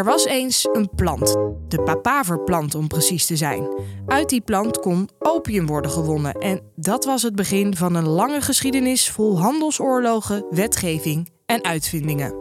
Er 0.00 0.06
was 0.06 0.24
eens 0.24 0.68
een 0.72 0.90
plant, 0.96 1.36
de 1.68 1.82
papaverplant 1.84 2.74
om 2.74 2.88
precies 2.88 3.26
te 3.26 3.36
zijn. 3.36 3.68
Uit 4.06 4.28
die 4.28 4.40
plant 4.40 4.78
kon 4.78 5.08
opium 5.18 5.66
worden 5.66 5.90
gewonnen 5.90 6.32
en 6.34 6.60
dat 6.76 7.04
was 7.04 7.22
het 7.22 7.34
begin 7.34 7.76
van 7.76 7.94
een 7.94 8.08
lange 8.08 8.40
geschiedenis 8.40 9.10
vol 9.10 9.40
handelsoorlogen, 9.40 10.44
wetgeving 10.50 11.30
en 11.46 11.64
uitvindingen. 11.64 12.34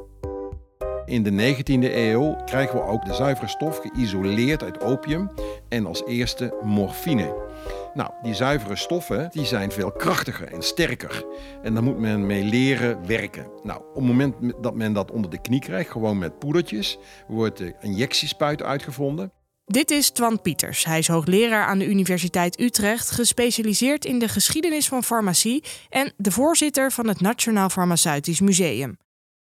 In 1.05 1.23
de 1.23 1.55
19e 1.55 1.93
eeuw 1.95 2.35
krijgen 2.45 2.75
we 2.75 2.85
ook 2.85 3.05
de 3.05 3.13
zuivere 3.13 3.47
stof 3.47 3.77
geïsoleerd 3.77 4.63
uit 4.63 4.81
opium 4.81 5.29
en 5.69 5.85
als 5.85 6.05
eerste 6.05 6.53
morfine. 6.63 7.48
Nou, 7.99 8.11
die 8.21 8.33
zuivere 8.33 8.75
stoffen 8.75 9.29
die 9.31 9.45
zijn 9.45 9.71
veel 9.71 9.91
krachtiger 9.91 10.53
en 10.53 10.61
sterker. 10.61 11.25
En 11.63 11.73
daar 11.73 11.83
moet 11.83 11.99
men 11.99 12.25
mee 12.25 12.43
leren 12.43 13.07
werken. 13.07 13.47
Nou, 13.63 13.79
op 13.79 13.95
het 13.95 14.03
moment 14.03 14.35
dat 14.61 14.75
men 14.75 14.93
dat 14.93 15.11
onder 15.11 15.31
de 15.31 15.41
knie 15.41 15.59
krijgt, 15.59 15.91
gewoon 15.91 16.17
met 16.17 16.39
poedertjes, 16.39 16.97
wordt 17.27 17.57
de 17.57 17.75
injectiespuit 17.81 18.63
uitgevonden. 18.63 19.31
Dit 19.65 19.91
is 19.91 20.09
Twan 20.09 20.41
Pieters. 20.41 20.85
Hij 20.85 20.99
is 20.99 21.07
hoogleraar 21.07 21.65
aan 21.65 21.79
de 21.79 21.87
Universiteit 21.87 22.59
Utrecht, 22.59 23.11
gespecialiseerd 23.11 24.05
in 24.05 24.19
de 24.19 24.27
geschiedenis 24.27 24.87
van 24.87 25.03
farmacie 25.03 25.63
en 25.89 26.13
de 26.17 26.31
voorzitter 26.31 26.91
van 26.91 27.07
het 27.07 27.21
Nationaal 27.21 27.69
Farmaceutisch 27.69 28.39
Museum. 28.39 28.97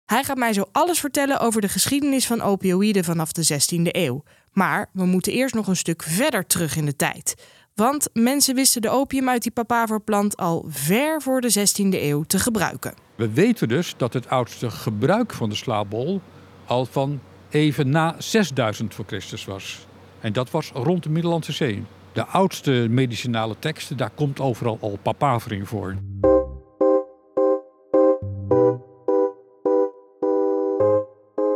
Hij 0.05 0.23
gaat 0.23 0.37
mij 0.37 0.53
zo 0.53 0.65
alles 0.71 0.99
vertellen 0.99 1.39
over 1.39 1.61
de 1.61 1.69
geschiedenis 1.69 2.27
van 2.27 2.41
opioïden 2.41 3.03
vanaf 3.03 3.31
de 3.31 3.43
16e 3.53 3.87
eeuw. 3.91 4.23
Maar 4.53 4.89
we 4.93 5.05
moeten 5.05 5.33
eerst 5.33 5.55
nog 5.55 5.67
een 5.67 5.75
stuk 5.75 6.03
verder 6.03 6.45
terug 6.45 6.75
in 6.75 6.85
de 6.85 6.95
tijd. 6.95 7.35
Want 7.75 8.09
mensen 8.13 8.55
wisten 8.55 8.81
de 8.81 8.89
opium 8.89 9.29
uit 9.29 9.43
die 9.43 9.51
papaverplant 9.51 10.37
al 10.37 10.65
ver 10.67 11.21
voor 11.21 11.41
de 11.41 11.51
16e 11.59 12.01
eeuw 12.01 12.23
te 12.23 12.39
gebruiken. 12.39 12.93
We 13.15 13.29
weten 13.29 13.67
dus 13.67 13.93
dat 13.97 14.13
het 14.13 14.29
oudste 14.29 14.69
gebruik 14.69 15.33
van 15.33 15.49
de 15.49 15.55
slaapbol 15.55 16.21
al 16.65 16.85
van 16.85 17.19
even 17.49 17.89
na 17.89 18.15
6000 18.17 18.93
voor 18.93 19.05
Christus 19.07 19.45
was. 19.45 19.87
En 20.19 20.33
dat 20.33 20.51
was 20.51 20.71
rond 20.73 21.03
de 21.03 21.09
Middellandse 21.09 21.51
Zee. 21.51 21.83
De 22.13 22.25
oudste 22.25 22.87
medicinale 22.89 23.55
teksten, 23.59 23.97
daar 23.97 24.11
komt 24.15 24.39
overal 24.39 24.77
al 24.81 24.99
papaver 25.01 25.51
in 25.51 25.65
voor. 25.65 25.95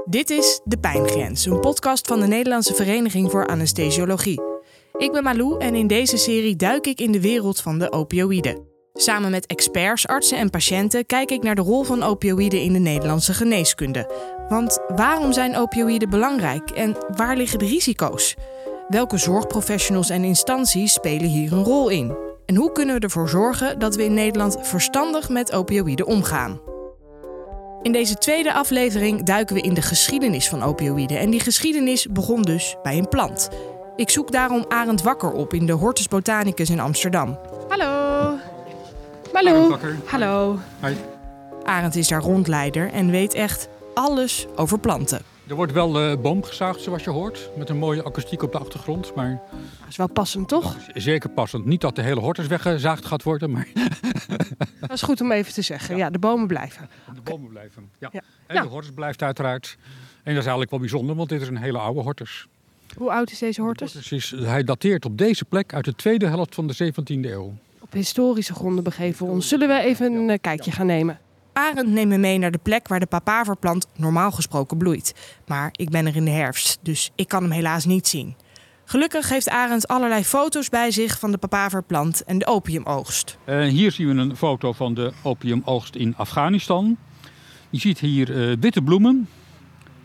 Dit 0.09 0.29
is 0.29 0.61
De 0.63 0.77
Pijngrens, 0.77 1.45
een 1.45 1.59
podcast 1.59 2.07
van 2.07 2.19
de 2.19 2.27
Nederlandse 2.27 2.73
Vereniging 2.73 3.31
voor 3.31 3.47
Anesthesiologie. 3.47 4.41
Ik 4.97 5.11
ben 5.11 5.23
Malou 5.23 5.59
en 5.59 5.75
in 5.75 5.87
deze 5.87 6.17
serie 6.17 6.55
duik 6.55 6.87
ik 6.87 6.99
in 6.99 7.11
de 7.11 7.21
wereld 7.21 7.61
van 7.61 7.79
de 7.79 7.91
opioïden. 7.91 8.67
Samen 8.93 9.31
met 9.31 9.45
experts, 9.45 10.07
artsen 10.07 10.37
en 10.37 10.49
patiënten 10.49 11.05
kijk 11.05 11.31
ik 11.31 11.43
naar 11.43 11.55
de 11.55 11.61
rol 11.61 11.83
van 11.83 12.03
opioïden 12.03 12.61
in 12.61 12.73
de 12.73 12.79
Nederlandse 12.79 13.33
geneeskunde. 13.33 14.11
Want 14.49 14.79
waarom 14.95 15.33
zijn 15.33 15.57
opioïden 15.57 16.09
belangrijk 16.09 16.69
en 16.69 16.95
waar 17.15 17.37
liggen 17.37 17.59
de 17.59 17.65
risico's? 17.65 18.35
Welke 18.87 19.17
zorgprofessionals 19.17 20.09
en 20.09 20.23
instanties 20.23 20.93
spelen 20.93 21.29
hier 21.29 21.51
een 21.51 21.63
rol 21.63 21.89
in? 21.89 22.17
En 22.45 22.55
hoe 22.55 22.71
kunnen 22.71 22.95
we 22.95 23.01
ervoor 23.01 23.29
zorgen 23.29 23.79
dat 23.79 23.95
we 23.95 24.03
in 24.03 24.13
Nederland 24.13 24.57
verstandig 24.61 25.29
met 25.29 25.53
opioïden 25.53 26.05
omgaan? 26.05 26.59
In 27.81 27.91
deze 27.91 28.15
tweede 28.15 28.53
aflevering 28.53 29.23
duiken 29.23 29.55
we 29.55 29.61
in 29.61 29.73
de 29.73 29.81
geschiedenis 29.81 30.49
van 30.49 30.63
opioïden. 30.63 31.19
En 31.19 31.29
die 31.29 31.39
geschiedenis 31.39 32.07
begon 32.11 32.41
dus 32.41 32.75
bij 32.83 32.97
een 32.97 33.07
plant. 33.07 33.49
Ik 33.95 34.09
zoek 34.09 34.31
daarom 34.31 34.65
Arend 34.67 35.01
Wakker 35.01 35.31
op 35.31 35.53
in 35.53 35.65
de 35.65 35.71
Hortus 35.71 36.07
Botanicus 36.07 36.69
in 36.69 36.79
Amsterdam. 36.79 37.39
Hallo. 37.67 38.35
Hallo. 39.33 39.77
Hallo. 40.05 40.59
Hi. 40.81 40.93
Arend 41.63 41.95
is 41.95 42.07
daar 42.07 42.21
rondleider 42.21 42.91
en 42.91 43.09
weet 43.09 43.33
echt 43.33 43.69
alles 43.93 44.47
over 44.55 44.79
planten. 44.79 45.36
Er 45.47 45.55
wordt 45.55 45.71
wel 45.71 46.11
uh, 46.11 46.17
boom 46.21 46.43
gezaagd, 46.43 46.81
zoals 46.81 47.03
je 47.03 47.09
hoort, 47.09 47.49
met 47.55 47.69
een 47.69 47.77
mooie 47.77 48.03
akoestiek 48.03 48.43
op 48.43 48.51
de 48.51 48.57
achtergrond. 48.57 49.15
Maar... 49.15 49.41
Dat 49.79 49.89
is 49.89 49.95
wel 49.95 50.09
passend, 50.09 50.47
toch? 50.47 50.75
Zeker 50.93 51.29
passend. 51.29 51.65
Niet 51.65 51.81
dat 51.81 51.95
de 51.95 52.01
hele 52.01 52.19
hortus 52.19 52.47
weggezaagd 52.47 53.05
gaat 53.05 53.23
worden, 53.23 53.51
maar... 53.51 53.67
dat 54.79 54.91
is 54.91 55.01
goed 55.01 55.21
om 55.21 55.31
even 55.31 55.53
te 55.53 55.61
zeggen. 55.61 55.97
Ja, 55.97 56.09
de 56.09 56.19
bomen 56.19 56.47
blijven. 56.47 56.89
De 57.13 57.21
bomen 57.21 57.49
blijven, 57.49 57.89
ja. 57.99 58.09
ja. 58.11 58.21
En 58.47 58.61
de 58.61 58.67
hortus 58.67 58.91
blijft 58.91 59.21
uiteraard. 59.21 59.77
En 60.23 60.33
dat 60.33 60.33
is 60.33 60.35
eigenlijk 60.35 60.69
wel 60.69 60.79
bijzonder, 60.79 61.15
want 61.15 61.29
dit 61.29 61.41
is 61.41 61.47
een 61.47 61.57
hele 61.57 61.77
oude 61.77 62.01
hortus. 62.01 62.47
Hoe 62.97 63.11
oud 63.11 63.31
is 63.31 63.39
deze 63.39 63.61
hortus? 63.61 64.11
Is, 64.11 64.35
hij 64.37 64.63
dateert 64.63 65.05
op 65.05 65.17
deze 65.17 65.45
plek 65.45 65.73
uit 65.73 65.85
de 65.85 65.95
tweede 65.95 66.27
helft 66.27 66.55
van 66.55 66.67
de 66.67 66.91
17e 66.93 67.03
eeuw. 67.05 67.53
Op 67.79 67.91
historische 67.91 68.53
gronden 68.53 68.83
begeven 68.83 69.25
we 69.25 69.31
ons. 69.31 69.47
Zullen 69.47 69.67
we 69.67 69.79
even 69.79 70.13
een 70.13 70.29
eh, 70.29 70.37
kijkje 70.41 70.71
gaan 70.71 70.85
nemen? 70.85 71.19
Arend 71.57 71.89
neemt 71.89 72.09
me 72.09 72.17
mee 72.17 72.37
naar 72.37 72.51
de 72.51 72.57
plek 72.57 72.87
waar 72.87 72.99
de 72.99 73.05
papaverplant 73.05 73.87
normaal 73.95 74.31
gesproken 74.31 74.77
bloeit. 74.77 75.37
Maar 75.47 75.69
ik 75.71 75.89
ben 75.89 76.05
er 76.05 76.15
in 76.15 76.25
de 76.25 76.31
herfst, 76.31 76.79
dus 76.81 77.11
ik 77.15 77.27
kan 77.27 77.41
hem 77.41 77.51
helaas 77.51 77.85
niet 77.85 78.07
zien. 78.07 78.35
Gelukkig 78.85 79.29
heeft 79.29 79.49
Arend 79.49 79.87
allerlei 79.87 80.23
foto's 80.23 80.69
bij 80.69 80.91
zich 80.91 81.19
van 81.19 81.31
de 81.31 81.37
papaverplant 81.37 82.23
en 82.23 82.37
de 82.37 82.45
opiumoogst. 82.45 83.37
Uh, 83.45 83.67
hier 83.67 83.91
zien 83.91 84.07
we 84.07 84.21
een 84.21 84.35
foto 84.35 84.73
van 84.73 84.93
de 84.93 85.11
opiumoogst 85.23 85.95
in 85.95 86.15
Afghanistan. 86.15 86.97
Je 87.69 87.79
ziet 87.79 87.99
hier 87.99 88.49
uh, 88.49 88.57
witte 88.59 88.81
bloemen. 88.81 89.29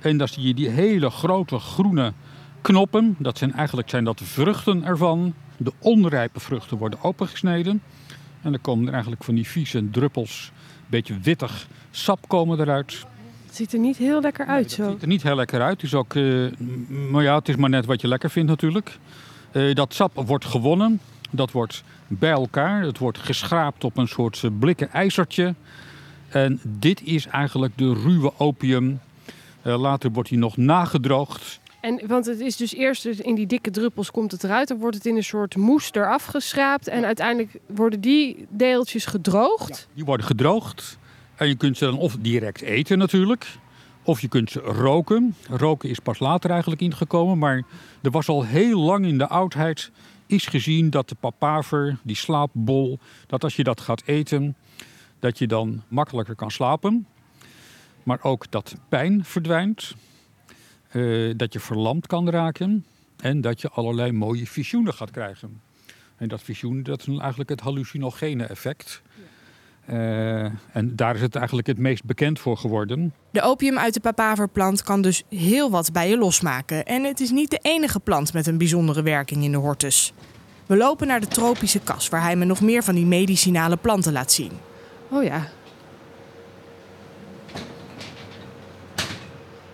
En 0.01 0.17
daar 0.17 0.29
zie 0.29 0.47
je 0.47 0.55
die 0.55 0.69
hele 0.69 1.11
grote 1.11 1.59
groene 1.59 2.13
knoppen. 2.61 3.17
Dat 3.19 3.39
zijn 3.39 3.53
eigenlijk 3.53 3.91
zijn 3.91 4.05
dat 4.05 4.21
vruchten 4.25 4.85
ervan. 4.85 5.35
De 5.57 5.73
onrijpe 5.79 6.41
vruchten 6.41 6.79
worden 6.79 7.03
opengesneden. 7.03 7.83
En 8.43 8.51
dan 8.51 8.61
komen 8.61 8.87
er 8.87 8.93
eigenlijk 8.93 9.25
van 9.25 9.35
die 9.35 9.47
vieze 9.47 9.91
druppels, 9.91 10.53
beetje 10.93 11.19
wittig 11.19 11.67
sap 11.91 12.29
komen 12.29 12.61
eruit. 12.61 13.05
Het 13.47 13.57
ziet 13.57 13.73
er 13.73 13.79
niet 13.79 13.97
heel 13.97 14.21
lekker 14.21 14.47
uit 14.47 14.71
zo. 14.71 14.83
Het 14.83 14.93
ziet 14.93 15.03
er 15.03 15.09
niet 15.09 15.23
heel 15.23 15.35
lekker 15.35 15.61
uit. 15.61 15.73
Het 15.73 15.83
is 15.83 15.95
ook, 15.95 16.15
uh, 16.15 16.53
maar 17.11 17.23
ja, 17.23 17.35
het 17.35 17.49
is 17.49 17.57
maar 17.57 17.71
net 17.71 17.87
wat 17.87 18.01
je 18.01 18.09
lekker 18.09 18.31
vindt 18.31 18.49
natuurlijk. 18.49 18.99
Uh, 19.53 19.75
dat 19.75 19.95
sap 19.95 20.23
wordt 20.27 20.45
gewonnen. 20.45 21.01
Dat 21.31 21.51
wordt 21.51 21.83
bij 22.07 22.31
elkaar. 22.31 22.83
Het 22.83 22.99
wordt 22.99 23.19
geschraapt 23.19 23.85
op 23.85 23.97
een 23.97 24.09
soort 24.09 24.59
blikken 24.59 24.93
ijzertje. 24.93 25.55
En 26.29 26.61
dit 26.63 27.03
is 27.03 27.27
eigenlijk 27.27 27.79
de 27.79 27.95
ruwe 27.95 28.33
opium. 28.37 29.01
Uh, 29.63 29.81
later 29.81 30.11
wordt 30.11 30.29
hij 30.29 30.39
nog 30.39 30.57
nagedroogd. 30.57 31.61
En, 31.83 32.01
want 32.07 32.27
het 32.27 32.41
is 32.41 32.57
dus 32.57 32.75
eerst 32.75 33.05
in 33.05 33.35
die 33.35 33.47
dikke 33.47 33.71
druppels 33.71 34.11
komt 34.11 34.33
het 34.33 34.45
eruit. 34.45 34.69
Dan 34.69 34.79
wordt 34.79 34.97
het 34.97 35.07
in 35.07 35.17
een 35.17 35.25
soort 35.25 35.57
moes 35.57 35.93
eraf 35.93 36.25
geschraapt. 36.25 36.89
En 36.89 37.05
uiteindelijk 37.05 37.59
worden 37.67 38.01
die 38.01 38.47
deeltjes 38.49 39.05
gedroogd. 39.07 39.89
die 39.95 40.05
worden 40.05 40.27
gedroogd. 40.27 40.99
En 41.35 41.49
je 41.49 41.57
kunt 41.57 41.77
ze 41.77 41.85
dan 41.85 41.99
of 41.99 42.17
direct 42.21 42.61
eten 42.61 42.99
natuurlijk. 42.99 43.47
Of 44.03 44.21
je 44.21 44.29
kunt 44.29 44.51
ze 44.51 44.61
roken. 44.61 45.35
Roken 45.51 45.89
is 45.89 45.99
pas 45.99 46.19
later 46.19 46.51
eigenlijk 46.51 46.81
ingekomen. 46.81 47.39
Maar 47.39 47.63
er 48.03 48.11
was 48.11 48.29
al 48.29 48.45
heel 48.45 48.81
lang 48.81 49.07
in 49.07 49.19
de 49.19 49.29
oudheid 49.29 49.91
is 50.27 50.47
gezien 50.47 50.91
dat 50.91 51.09
de 51.09 51.17
papaver, 51.21 51.99
die 52.03 52.17
slaapbol, 52.17 52.99
dat 53.27 53.45
als 53.45 53.57
je 53.57 53.65
dat 53.65 53.81
gaat 53.81 54.03
eten, 54.05 54.57
dat 55.19 55.39
je 55.39 55.47
dan 55.47 55.83
makkelijker 55.89 56.35
kan 56.35 56.51
slapen. 56.51 57.07
Maar 58.03 58.19
ook 58.23 58.51
dat 58.51 58.75
pijn 58.89 59.25
verdwijnt. 59.25 59.95
Uh, 60.93 61.33
dat 61.37 61.53
je 61.53 61.61
verlamd 61.61 62.07
kan 62.07 62.31
raken 62.31 62.85
en 63.17 63.41
dat 63.41 63.61
je 63.61 63.69
allerlei 63.69 64.13
mooie 64.13 64.47
visioenen 64.47 64.95
gaat 64.95 65.11
krijgen. 65.11 65.61
En 66.17 66.29
dat 66.29 66.43
visioen, 66.43 66.83
dat 66.83 67.01
is 67.01 67.19
eigenlijk 67.19 67.51
het 67.51 67.61
hallucinogene 67.61 68.45
effect. 68.45 69.03
Uh, 69.91 70.45
en 70.73 70.97
daar 70.97 71.15
is 71.15 71.21
het 71.21 71.37
eigenlijk 71.37 71.67
het 71.67 71.79
meest 71.79 72.05
bekend 72.05 72.39
voor 72.39 72.57
geworden. 72.57 73.15
De 73.31 73.43
opium 73.43 73.79
uit 73.79 73.95
de 73.95 74.01
papaverplant 74.01 74.83
kan 74.83 75.03
dus 75.03 75.23
heel 75.29 75.71
wat 75.71 75.93
bij 75.93 76.09
je 76.09 76.19
losmaken. 76.19 76.85
En 76.85 77.05
het 77.05 77.21
is 77.21 77.31
niet 77.31 77.51
de 77.51 77.59
enige 77.63 78.01
plant 78.01 78.33
met 78.33 78.47
een 78.47 78.59
bijzondere 78.59 79.03
werking 79.03 79.45
in 79.45 79.51
de 79.51 79.57
hortus. 79.57 80.13
We 80.67 80.77
lopen 80.77 81.07
naar 81.07 81.21
de 81.21 81.27
tropische 81.27 81.81
kas, 81.81 82.09
waar 82.09 82.23
hij 82.23 82.37
me 82.37 82.45
nog 82.45 82.61
meer 82.61 82.83
van 82.83 82.95
die 82.95 83.07
medicinale 83.07 83.77
planten 83.77 84.13
laat 84.13 84.33
zien. 84.33 84.53
Oh 85.11 85.25
ja, 85.25 85.49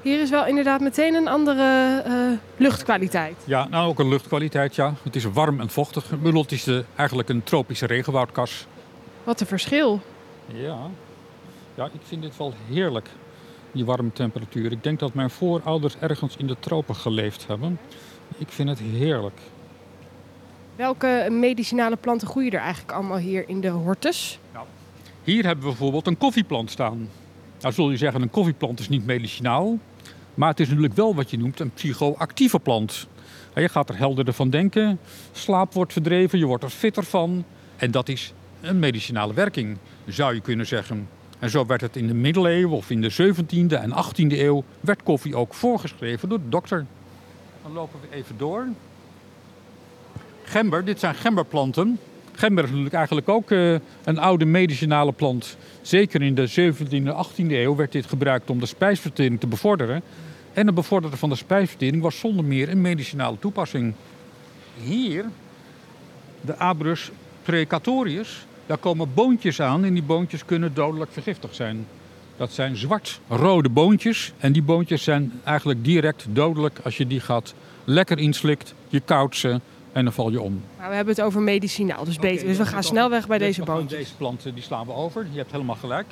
Hier 0.02 0.20
is 0.20 0.30
wel 0.30 0.46
inderdaad 0.46 0.80
meteen 0.80 1.14
een 1.14 1.28
andere 1.28 2.02
uh, 2.06 2.38
luchtkwaliteit. 2.56 3.36
Ja, 3.44 3.68
nou 3.68 3.88
ook 3.88 3.98
een 3.98 4.08
luchtkwaliteit, 4.08 4.74
ja. 4.74 4.94
Het 5.02 5.16
is 5.16 5.24
warm 5.24 5.60
en 5.60 5.70
vochtig. 5.70 6.12
Ik 6.12 6.22
bedoel, 6.22 6.42
het 6.42 6.52
is 6.52 6.64
de, 6.64 6.84
eigenlijk 6.96 7.28
een 7.28 7.42
tropische 7.42 7.86
regenwoudkas. 7.86 8.66
Wat 9.24 9.40
een 9.40 9.46
verschil. 9.46 10.00
Ja. 10.46 10.78
ja, 11.74 11.84
ik 11.84 12.00
vind 12.02 12.22
dit 12.22 12.36
wel 12.36 12.54
heerlijk, 12.68 13.08
die 13.72 13.84
warme 13.84 14.12
temperatuur. 14.12 14.72
Ik 14.72 14.82
denk 14.82 14.98
dat 14.98 15.14
mijn 15.14 15.30
voorouders 15.30 15.96
ergens 16.00 16.36
in 16.36 16.46
de 16.46 16.56
tropen 16.60 16.94
geleefd 16.94 17.46
hebben. 17.46 17.78
Ik 18.38 18.48
vind 18.48 18.68
het 18.68 18.78
heerlijk. 18.78 19.40
Welke 20.76 21.26
medicinale 21.30 21.96
planten 21.96 22.28
groeien 22.28 22.52
er 22.52 22.60
eigenlijk 22.60 22.92
allemaal 22.92 23.16
hier 23.16 23.48
in 23.48 23.60
de 23.60 23.68
hortus? 23.68 24.38
Ja. 24.52 24.64
Hier 25.24 25.44
hebben 25.44 25.64
we 25.64 25.70
bijvoorbeeld 25.70 26.06
een 26.06 26.18
koffieplant 26.18 26.70
staan. 26.70 27.08
Nou 27.60 27.74
zul 27.74 27.90
je 27.90 27.96
zeggen, 27.96 28.22
een 28.22 28.30
koffieplant 28.30 28.80
is 28.80 28.88
niet 28.88 29.06
medicinaal. 29.06 29.78
Maar 30.34 30.48
het 30.48 30.60
is 30.60 30.68
natuurlijk 30.68 30.94
wel 30.94 31.14
wat 31.14 31.30
je 31.30 31.38
noemt 31.38 31.60
een 31.60 31.70
psychoactieve 31.70 32.58
plant. 32.58 33.06
Je 33.54 33.68
gaat 33.68 33.88
er 33.88 33.98
helderder 33.98 34.34
van 34.34 34.50
denken, 34.50 34.98
slaap 35.32 35.72
wordt 35.72 35.92
verdreven, 35.92 36.38
je 36.38 36.46
wordt 36.46 36.64
er 36.64 36.70
fitter 36.70 37.04
van. 37.04 37.44
En 37.76 37.90
dat 37.90 38.08
is 38.08 38.32
een 38.60 38.78
medicinale 38.78 39.34
werking, 39.34 39.76
zou 40.06 40.34
je 40.34 40.40
kunnen 40.40 40.66
zeggen. 40.66 41.08
En 41.38 41.50
zo 41.50 41.66
werd 41.66 41.80
het 41.80 41.96
in 41.96 42.06
de 42.06 42.14
middeleeuwen 42.14 42.76
of 42.76 42.90
in 42.90 43.00
de 43.00 43.12
17e 43.12 43.74
en 43.74 43.90
18e 43.90 44.38
eeuw 44.38 44.64
werd 44.80 45.02
koffie 45.02 45.36
ook 45.36 45.54
voorgeschreven 45.54 46.28
door 46.28 46.38
de 46.38 46.48
dokter. 46.48 46.86
Dan 47.62 47.72
lopen 47.72 48.00
we 48.00 48.16
even 48.16 48.38
door. 48.38 48.66
Gember, 50.44 50.84
dit 50.84 51.00
zijn 51.00 51.14
gemberplanten. 51.14 51.98
Gember 52.38 52.64
is 52.64 52.70
natuurlijk 52.70 52.96
eigenlijk 52.96 53.28
ook 53.28 53.50
uh, 53.50 53.74
een 54.04 54.18
oude 54.18 54.44
medicinale 54.44 55.12
plant. 55.12 55.56
Zeker 55.82 56.22
in 56.22 56.34
de 56.34 56.50
17e 56.50 56.90
en 56.90 57.26
18e 57.26 57.50
eeuw 57.50 57.76
werd 57.76 57.92
dit 57.92 58.06
gebruikt 58.06 58.50
om 58.50 58.60
de 58.60 58.66
spijsvertering 58.66 59.40
te 59.40 59.46
bevorderen. 59.46 60.02
En 60.52 60.66
het 60.66 60.74
bevorderen 60.74 61.18
van 61.18 61.28
de 61.28 61.34
spijsvertering 61.36 62.02
was 62.02 62.18
zonder 62.18 62.44
meer 62.44 62.68
een 62.68 62.80
medicinale 62.80 63.38
toepassing. 63.38 63.94
Hier, 64.82 65.24
de 66.40 66.56
Abrus 66.56 67.10
precatorius, 67.42 68.46
daar 68.66 68.78
komen 68.78 69.14
boontjes 69.14 69.60
aan 69.60 69.84
en 69.84 69.94
die 69.94 70.02
boontjes 70.02 70.44
kunnen 70.44 70.74
dodelijk 70.74 71.12
vergiftig 71.12 71.54
zijn. 71.54 71.86
Dat 72.36 72.52
zijn 72.52 72.76
zwart-rode 72.76 73.68
boontjes 73.68 74.32
en 74.38 74.52
die 74.52 74.62
boontjes 74.62 75.02
zijn 75.02 75.32
eigenlijk 75.44 75.84
direct 75.84 76.26
dodelijk 76.28 76.80
als 76.84 76.96
je 76.96 77.06
die 77.06 77.20
gaat 77.20 77.54
lekker 77.84 78.18
inslikt, 78.18 78.74
je 78.88 79.00
koudt 79.00 79.36
ze 79.36 79.60
en 79.98 80.04
dan 80.04 80.12
val 80.12 80.30
je 80.30 80.40
om. 80.40 80.62
Maar 80.78 80.88
we 80.88 80.94
hebben 80.94 81.14
het 81.14 81.24
over 81.24 81.40
medicinaal, 81.40 82.04
dus 82.04 82.18
beter. 82.18 82.46
dus 82.46 82.56
we 82.56 82.66
gaan 82.66 82.82
snel 82.82 83.10
weg 83.10 83.26
bij 83.26 83.38
deze 83.38 83.62
boontjes. 83.62 83.98
Deze 83.98 84.16
planten 84.16 84.54
die 84.54 84.62
slaan 84.62 84.86
we 84.86 84.92
over, 84.92 85.26
je 85.30 85.38
hebt 85.38 85.52
helemaal 85.52 85.76
gelijk. 85.76 86.06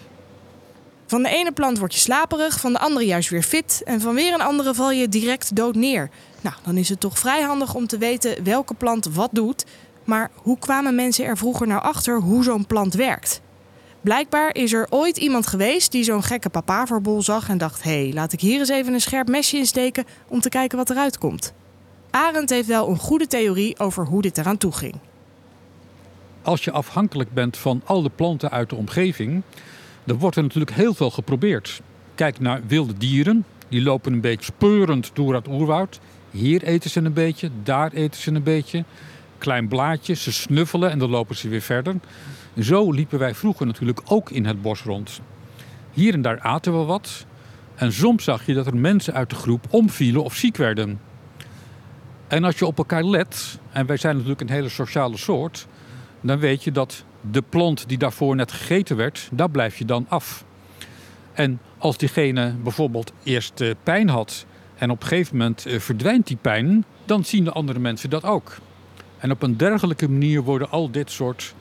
Van 1.07 1.23
de 1.23 1.29
ene 1.29 1.53
plant 1.53 1.79
word 1.79 1.95
je 1.95 2.01
slaperig, 2.01 2.61
van 2.61 2.73
de 2.73 2.79
andere 2.79 3.07
juist 3.07 3.31
weer 3.31 3.43
fit 3.43 3.83
en 3.85 4.01
van 4.01 4.15
weer 4.15 4.35
een 4.35 4.41
andere 4.41 4.75
val 4.75 4.91
je 4.91 5.09
direct 5.09 5.57
dood 5.57 5.75
neer. 5.75 6.11
Nou, 6.41 6.57
dan 6.65 6.77
is 6.77 6.89
het 6.89 7.01
toch 7.01 7.19
vrij 7.19 7.43
handig 7.43 7.75
om 7.75 7.87
te 7.87 7.99
weten 7.99 8.45
welke 8.45 8.75
plant 8.75 9.05
wat 9.05 9.31
doet. 9.33 9.65
Maar 10.05 10.31
hoe 10.35 10.59
kwamen 10.59 10.95
mensen 10.95 11.25
er 11.25 11.37
vroeger 11.37 11.67
nou 11.67 11.83
achter 11.83 12.21
hoe 12.21 12.45
zo'n 12.45 12.67
plant 12.67 12.95
werkt? 12.95 13.41
Blijkbaar 14.01 14.55
is 14.55 14.73
er 14.73 14.87
ooit 14.91 15.17
iemand 15.17 15.47
geweest 15.47 15.93
die 15.93 16.05
zo'n 16.05 16.23
gekke 16.23 16.49
papaverbol 16.49 17.23
zag 17.23 17.49
en 17.49 17.59
dacht: 17.59 17.83
hé, 17.83 18.03
hey, 18.03 18.13
laat 18.13 18.33
ik 18.33 18.41
hier 18.41 18.59
eens 18.59 18.69
even 18.69 18.95
een 18.95 19.01
scherp 19.01 19.29
mesje 19.29 19.57
insteken 19.57 20.05
om 20.29 20.41
te 20.41 20.49
kijken 20.49 20.79
wat 20.79 20.91
eruit 20.91 21.19
komt. 21.19 21.55
Arend 22.17 22.51
heeft 22.51 22.69
wel 22.69 22.89
een 22.89 22.99
goede 22.99 23.27
theorie 23.27 23.79
over 23.79 24.07
hoe 24.07 24.23
dit 24.23 24.39
eraan 24.39 24.57
toe 24.57 24.73
ging. 24.73 24.95
Als 26.43 26.65
je 26.65 26.71
afhankelijk 26.71 27.33
bent 27.33 27.57
van 27.57 27.83
al 27.85 28.03
de 28.03 28.11
planten 28.15 28.51
uit 28.51 28.71
de 28.71 28.77
omgeving, 28.77 29.43
dan 30.05 30.19
wordt 30.19 30.37
er 30.37 30.43
natuurlijk 30.43 30.77
heel 30.77 30.95
veel 30.95 31.11
geprobeerd. 31.11 31.81
Kijk 32.15 32.41
naar 32.41 32.61
wilde 32.67 32.93
dieren, 32.99 33.45
die 33.69 33.83
lopen 33.83 34.13
een 34.13 34.21
beetje 34.21 34.45
speurend 34.45 35.11
door 35.15 35.35
het 35.35 35.49
oerwoud. 35.49 36.01
Hier 36.31 36.63
eten 36.63 36.91
ze 36.91 37.01
een 37.01 37.13
beetje, 37.13 37.51
daar 37.63 37.93
eten 37.93 38.21
ze 38.21 38.31
een 38.31 38.43
beetje. 38.43 38.85
Klein 39.39 39.69
blaadje, 39.69 40.15
ze 40.15 40.33
snuffelen 40.33 40.91
en 40.91 40.99
dan 40.99 41.11
lopen 41.11 41.37
ze 41.37 41.49
weer 41.49 41.61
verder. 41.61 41.95
Zo 42.61 42.91
liepen 42.91 43.19
wij 43.19 43.35
vroeger 43.35 43.67
natuurlijk 43.67 44.01
ook 44.05 44.31
in 44.31 44.47
het 44.47 44.63
bos 44.63 44.83
rond. 44.83 45.21
Hier 45.93 46.15
en 46.15 46.23
daar 46.23 46.41
aten 46.41 46.79
we 46.79 46.85
wat. 46.85 47.27
En 47.75 47.93
soms 47.93 48.25
zag 48.25 48.47
je 48.47 48.55
dat 48.55 48.67
er 48.67 48.77
mensen 48.77 49.15
uit 49.15 49.31
de 49.31 49.37
groep 49.37 49.67
omvielen 49.71 50.25
of 50.25 50.35
ziek 50.35 50.57
werden. 50.57 51.01
En 52.29 52.45
als 52.45 52.59
je 52.59 52.67
op 52.67 52.79
elkaar 52.79 53.05
let, 53.05 53.59
en 53.73 53.87
wij 53.87 53.97
zijn 53.97 54.15
natuurlijk 54.15 54.41
een 54.41 54.51
hele 54.51 54.69
sociale 54.69 55.17
soort, 55.17 55.67
dan 56.21 56.39
weet 56.39 56.65
je 56.65 56.73
dat 56.73 57.05
de 57.31 57.43
plant 57.43 57.89
die 57.89 57.99
daarvoor 57.99 58.37
net 58.37 58.53
gegeten 58.53 58.97
werd, 58.97 59.29
daar 59.33 59.51
blijf 59.51 59.79
je 59.79 59.85
dan 59.85 60.07
af. 60.09 60.45
En 61.33 61.61
als 61.79 61.97
diegene 61.97 62.55
bijvoorbeeld 62.63 63.13
eerst 63.23 63.61
eh, 63.61 63.71
pijn 63.83 64.09
had 64.09 64.47
en 64.77 64.91
op 64.91 65.03
een 65.03 65.09
gegeven 65.09 65.37
moment 65.37 65.67
eh, 65.67 65.79
verdwijnt 65.79 66.27
die 66.27 66.39
pijn, 66.41 66.85
dan 67.05 67.25
zien 67.25 67.45
de 67.45 67.53
andere 67.53 67.79
mensen 67.79 68.11
dat 68.11 68.25
ook. 68.25 68.57
En 69.19 69.31
op 69.31 69.43
een 69.43 69.57
dergelijke 69.57 70.09
manier 70.09 70.43
worden 70.43 70.71
al 70.71 70.91
dit 70.91 71.11
soort 71.11 71.55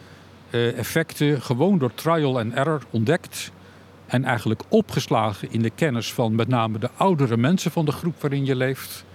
eh, 0.49 0.77
effecten 0.77 1.41
gewoon 1.41 1.77
door 1.77 1.93
trial 1.93 2.39
en 2.39 2.55
error 2.55 2.83
ontdekt. 2.89 3.51
En 4.05 4.23
eigenlijk 4.23 4.61
opgeslagen 4.69 5.51
in 5.51 5.61
de 5.61 5.69
kennis 5.69 6.13
van 6.13 6.35
met 6.35 6.47
name 6.47 6.79
de 6.79 6.89
oudere 6.95 7.37
mensen 7.37 7.71
van 7.71 7.85
de 7.85 7.91
groep 7.91 8.21
waarin 8.21 8.45
je 8.45 8.55
leeft. 8.55 9.05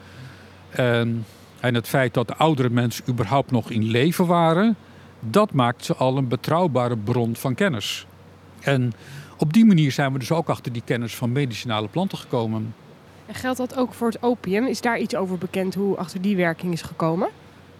En, 0.70 1.24
en 1.60 1.74
het 1.74 1.88
feit 1.88 2.14
dat 2.14 2.28
de 2.28 2.36
oudere 2.36 2.70
mensen 2.70 3.04
überhaupt 3.08 3.50
nog 3.50 3.70
in 3.70 3.84
leven 3.84 4.26
waren, 4.26 4.76
dat 5.20 5.52
maakt 5.52 5.84
ze 5.84 5.94
al 5.94 6.16
een 6.16 6.28
betrouwbare 6.28 6.96
bron 6.96 7.36
van 7.36 7.54
kennis. 7.54 8.06
En 8.60 8.92
op 9.36 9.52
die 9.52 9.64
manier 9.64 9.92
zijn 9.92 10.12
we 10.12 10.18
dus 10.18 10.32
ook 10.32 10.48
achter 10.48 10.72
die 10.72 10.82
kennis 10.84 11.14
van 11.14 11.32
medicinale 11.32 11.88
planten 11.88 12.18
gekomen. 12.18 12.74
En 13.26 13.34
geldt 13.34 13.58
dat 13.58 13.76
ook 13.76 13.94
voor 13.94 14.08
het 14.08 14.22
opium? 14.22 14.66
Is 14.66 14.80
daar 14.80 14.98
iets 14.98 15.14
over 15.14 15.38
bekend 15.38 15.74
hoe 15.74 15.96
achter 15.96 16.20
die 16.20 16.36
werking 16.36 16.72
is 16.72 16.82
gekomen? 16.82 17.28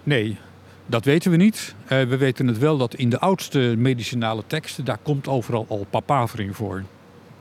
Nee, 0.03 0.39
dat 0.87 1.05
weten 1.05 1.31
we 1.31 1.37
niet. 1.37 1.75
Uh, 1.83 1.89
we 1.89 2.17
weten 2.17 2.47
het 2.47 2.59
wel 2.59 2.79
dat 2.79 2.95
in 2.95 3.11
de 3.11 3.19
oudste 3.19 3.75
medicinale 3.79 4.43
teksten, 4.47 4.85
daar 4.85 4.99
komt 5.03 5.29
overal 5.29 5.67
al 5.69 5.87
papaver 5.91 6.55
voor. 6.55 6.83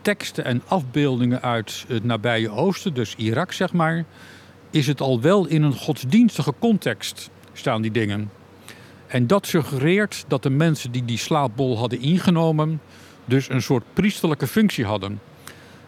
Teksten 0.01 0.45
en 0.45 0.61
afbeeldingen 0.67 1.41
uit 1.41 1.85
het 1.87 2.03
nabije 2.03 2.49
oosten, 2.49 2.93
dus 2.93 3.15
Irak 3.15 3.51
zeg 3.51 3.73
maar, 3.73 4.05
is 4.71 4.87
het 4.87 5.01
al 5.01 5.21
wel 5.21 5.47
in 5.47 5.63
een 5.63 5.73
godsdienstige 5.73 6.53
context 6.59 7.29
staan 7.53 7.81
die 7.81 7.91
dingen. 7.91 8.31
En 9.07 9.27
dat 9.27 9.47
suggereert 9.47 10.25
dat 10.27 10.43
de 10.43 10.49
mensen 10.49 10.91
die 10.91 11.05
die 11.05 11.17
slaapbol 11.17 11.77
hadden 11.77 12.01
ingenomen, 12.01 12.81
dus 13.25 13.49
een 13.49 13.61
soort 13.61 13.83
priesterlijke 13.93 14.47
functie 14.47 14.85
hadden. 14.85 15.19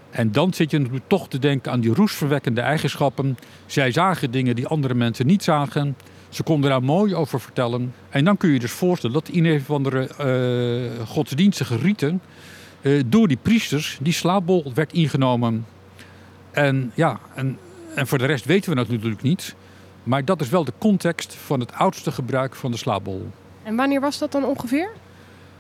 En 0.10 0.31
dan 0.31 0.54
zit 0.54 0.72
je 0.72 1.01
toch 1.07 1.28
te 1.28 1.39
denken 1.39 1.72
aan 1.72 1.80
die 1.80 1.94
roesverwekkende 1.94 2.62
eigenschappen. 2.62 3.38
Zij 3.66 3.92
zagen 3.92 4.31
dingen 4.31 4.56
die 4.56 4.68
andere 4.68 4.94
mensen 4.94 5.25
niet 5.25 5.44
zagen. 5.44 5.95
Ze 6.30 6.44
konden 6.44 6.69
daar 6.69 6.84
mooi 6.84 7.16
over 7.16 7.39
vertellen. 7.39 7.94
En 8.10 8.25
dan 8.25 8.38
kun 8.38 8.50
je 8.50 8.60
dus 8.60 8.72
voorstellen 8.72 9.16
dat 9.16 9.30
in 9.30 9.45
een 9.45 9.60
of 9.60 9.72
andere 9.72 10.10
uh, 11.00 11.07
godsdienstige 11.07 11.75
riten... 11.75 12.22
Uh, 12.81 13.04
door 13.06 13.27
die 13.27 13.38
priesters 13.42 13.98
die 14.01 14.13
slaapbol 14.13 14.72
werd 14.74 14.94
ingenomen. 14.94 15.66
En 16.51 16.92
ja, 16.95 17.19
en, 17.36 17.57
en 17.96 18.08
voor 18.08 18.18
de 18.18 18.26
rest 18.26 18.46
weten 18.46 18.70
we 18.70 18.76
dat 18.76 18.90
natuurlijk 18.90 19.22
niet. 19.22 19.56
Maar 20.04 20.26
dat 20.26 20.42
is 20.42 20.50
wel 20.50 20.64
de 20.64 20.74
context 20.78 21.36
van 21.36 21.60
het 21.60 21.74
oudste 21.74 22.12
gebruik 22.12 22.56
van 22.56 22.72
de 22.72 22.78
slaapbol. 22.78 23.30
En 23.64 23.76
wanneer 23.76 24.02
was 24.02 24.18
dat 24.18 24.32
dan 24.32 24.46
ongeveer? 24.46 24.92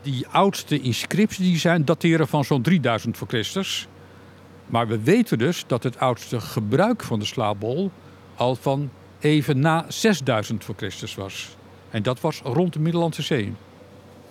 Die 0.01 0.27
oudste 0.27 0.79
inscripties 0.79 1.45
die 1.45 1.57
zijn 1.57 1.85
dateren 1.85 2.27
van 2.27 2.43
zo'n 2.43 2.61
3000 2.61 3.17
voor 3.17 3.27
Christus. 3.27 3.87
Maar 4.65 4.87
we 4.87 4.99
weten 4.99 5.37
dus 5.37 5.63
dat 5.67 5.83
het 5.83 5.99
oudste 5.99 6.39
gebruik 6.39 7.03
van 7.03 7.19
de 7.19 7.25
slaapbol 7.25 7.91
al 8.35 8.55
van 8.55 8.89
even 9.19 9.59
na 9.59 9.85
6000 9.87 10.63
voor 10.63 10.75
Christus 10.77 11.15
was. 11.15 11.55
En 11.89 12.03
dat 12.03 12.21
was 12.21 12.41
rond 12.43 12.73
de 12.73 12.79
Middellandse 12.79 13.21
Zee. 13.21 13.53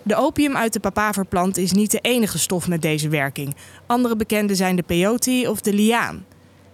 De 0.03 0.17
opium 0.17 0.56
uit 0.56 0.73
de 0.73 0.81
papaverplant 0.81 1.56
is 1.56 1.73
niet 1.73 1.91
de 1.91 1.99
enige 2.00 2.38
stof 2.38 2.69
met 2.69 2.82
deze 2.82 3.08
werking. 3.08 3.55
Andere 3.87 4.17
bekende 4.17 4.55
zijn 4.55 4.76
de 4.76 4.82
peyote 4.82 5.46
of 5.48 5.60
de 5.60 5.72
liaan. 5.72 6.24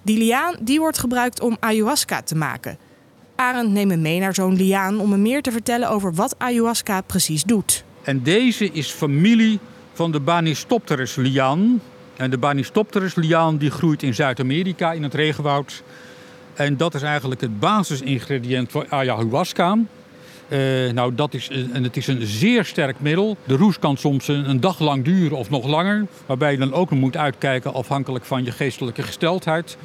Die 0.06 0.18
liaan 0.18 0.56
die 0.60 0.78
wordt 0.78 0.98
gebruikt 0.98 1.40
om 1.40 1.56
ayahuasca 1.60 2.22
te 2.22 2.36
maken. 2.36 2.78
Arend 3.36 3.70
neemt 3.70 3.88
me 3.88 3.96
mee 3.96 4.20
naar 4.20 4.34
zo'n 4.34 4.56
liaan 4.56 5.00
om 5.00 5.08
me 5.08 5.16
meer 5.16 5.42
te 5.42 5.52
vertellen 5.52 5.88
over 5.90 6.14
wat 6.14 6.34
ayahuasca 6.38 7.00
precies 7.00 7.42
doet. 7.42 7.84
En 8.02 8.22
deze 8.22 8.70
is 8.72 8.90
familie 8.90 9.58
van 9.92 10.12
de 10.12 10.20
Banistopterus 10.20 11.14
liaan. 11.14 11.80
En 12.16 12.30
de 12.30 12.38
Banistopterus 12.38 13.14
liaan 13.14 13.56
die 13.56 13.70
groeit 13.70 14.02
in 14.02 14.14
Zuid-Amerika 14.14 14.92
in 14.92 15.02
het 15.02 15.14
regenwoud. 15.14 15.82
En 16.54 16.76
dat 16.76 16.94
is 16.94 17.02
eigenlijk 17.02 17.40
het 17.40 17.60
basisingrediënt 17.60 18.70
voor 18.70 18.86
ayahuasca. 18.88 19.78
Uh, 20.48 20.92
nou, 20.92 21.14
dat 21.14 21.34
is, 21.34 21.48
en 21.72 21.82
het 21.82 21.96
is 21.96 22.06
een 22.06 22.26
zeer 22.26 22.64
sterk 22.64 23.00
middel. 23.00 23.36
De 23.44 23.56
roes 23.56 23.78
kan 23.78 23.96
soms 23.96 24.28
een, 24.28 24.48
een, 24.50 24.60
dag 24.60 24.78
lang 24.78 25.04
duren 25.04 25.36
of 25.36 25.50
nog 25.50 25.66
langer. 25.66 26.06
Waarbij 26.26 26.52
je 26.52 26.58
dan 26.58 26.72
ook 26.72 26.90
moet 26.90 27.16
uitkijken 27.16 27.74
afhankelijk 27.74 28.24
van 28.24 28.44
je 28.44 28.50
geestelijke 28.50 29.02
gesteldheid. 29.02 29.76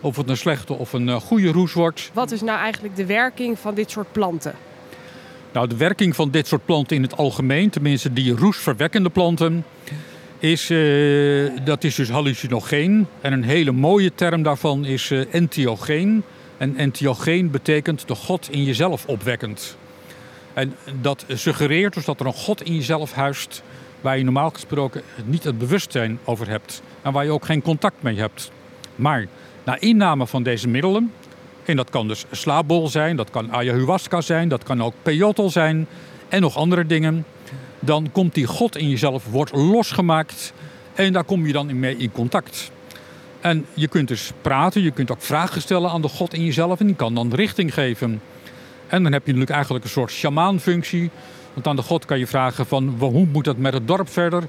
Of 0.00 0.16
het 0.16 0.28
een 0.28 0.36
slechte 0.36 0.72
of 0.72 0.92
een 0.92 1.08
uh, 1.08 1.16
goede 1.16 1.52
roes 1.52 1.72
wordt. 1.72 2.10
Wat 2.12 2.30
is 2.30 2.40
nou 2.40 2.58
eigenlijk 2.58 2.96
de 2.96 3.06
werking 3.06 3.58
van 3.58 3.74
dit 3.74 3.90
soort 3.90 4.12
planten? 4.12 4.54
Nou, 5.52 5.68
de 5.68 5.76
werking 5.76 6.14
van 6.14 6.30
dit 6.30 6.46
soort 6.46 6.64
planten 6.64 6.96
in 6.96 7.02
het 7.02 7.16
algemeen, 7.16 7.70
tenminste 7.70 8.12
die 8.12 8.36
roesverwekkende 8.36 9.10
planten, 9.10 9.64
is, 10.38 10.70
uh, 10.70 11.50
dat 11.64 11.84
is 11.84 11.94
dus 11.94 12.08
hallucinogeen. 12.08 13.06
En 13.20 13.32
een 13.32 13.44
hele 13.44 13.72
mooie 13.72 14.14
term 14.14 14.42
daarvan 14.42 14.84
is 14.84 15.10
entheogeen. 15.30 16.22
En 16.56 16.76
entheogeen 16.76 17.50
betekent 17.50 18.08
de 18.08 18.14
God 18.14 18.48
in 18.50 18.64
jezelf 18.64 19.06
opwekkend. 19.06 19.76
En 20.56 20.74
dat 21.00 21.24
suggereert 21.28 21.94
dus 21.94 22.04
dat 22.04 22.20
er 22.20 22.26
een 22.26 22.32
God 22.32 22.62
in 22.62 22.74
jezelf 22.74 23.12
huist 23.12 23.62
waar 24.00 24.18
je 24.18 24.24
normaal 24.24 24.50
gesproken 24.50 25.02
niet 25.24 25.44
het 25.44 25.58
bewustzijn 25.58 26.18
over 26.24 26.48
hebt. 26.48 26.82
En 27.02 27.12
waar 27.12 27.24
je 27.24 27.30
ook 27.30 27.44
geen 27.44 27.62
contact 27.62 28.02
mee 28.02 28.18
hebt. 28.18 28.50
Maar 28.94 29.26
na 29.64 29.80
inname 29.80 30.26
van 30.26 30.42
deze 30.42 30.68
middelen, 30.68 31.12
en 31.64 31.76
dat 31.76 31.90
kan 31.90 32.08
dus 32.08 32.24
slaapbol 32.30 32.88
zijn, 32.88 33.16
dat 33.16 33.30
kan 33.30 33.52
ayahuasca 33.52 34.20
zijn, 34.20 34.48
dat 34.48 34.62
kan 34.62 34.82
ook 34.82 34.94
peyote 35.02 35.48
zijn 35.48 35.86
en 36.28 36.40
nog 36.40 36.56
andere 36.56 36.86
dingen 36.86 37.24
dan 37.80 38.08
komt 38.12 38.34
die 38.34 38.46
God 38.46 38.76
in 38.76 38.88
jezelf, 38.88 39.26
wordt 39.30 39.52
losgemaakt 39.52 40.52
en 40.94 41.12
daar 41.12 41.24
kom 41.24 41.46
je 41.46 41.52
dan 41.52 41.78
mee 41.78 41.96
in 41.96 42.12
contact. 42.12 42.70
En 43.40 43.66
je 43.74 43.88
kunt 43.88 44.08
dus 44.08 44.32
praten, 44.42 44.82
je 44.82 44.90
kunt 44.90 45.10
ook 45.10 45.22
vragen 45.22 45.60
stellen 45.60 45.90
aan 45.90 46.02
de 46.02 46.08
God 46.08 46.34
in 46.34 46.44
jezelf 46.44 46.80
en 46.80 46.86
die 46.86 46.96
kan 46.96 47.14
dan 47.14 47.34
richting 47.34 47.74
geven. 47.74 48.20
En 48.88 49.02
dan 49.02 49.12
heb 49.12 49.22
je 49.22 49.32
natuurlijk 49.32 49.50
eigenlijk 49.50 49.84
een 49.84 49.90
soort 49.90 50.10
shamaanfunctie. 50.10 51.10
Want 51.54 51.66
aan 51.66 51.76
de 51.76 51.82
God 51.82 52.04
kan 52.04 52.18
je 52.18 52.26
vragen 52.26 52.66
van 52.66 52.94
hoe 52.98 53.26
moet 53.32 53.46
het 53.46 53.58
met 53.58 53.72
het 53.72 53.88
dorp 53.88 54.08
verder? 54.08 54.42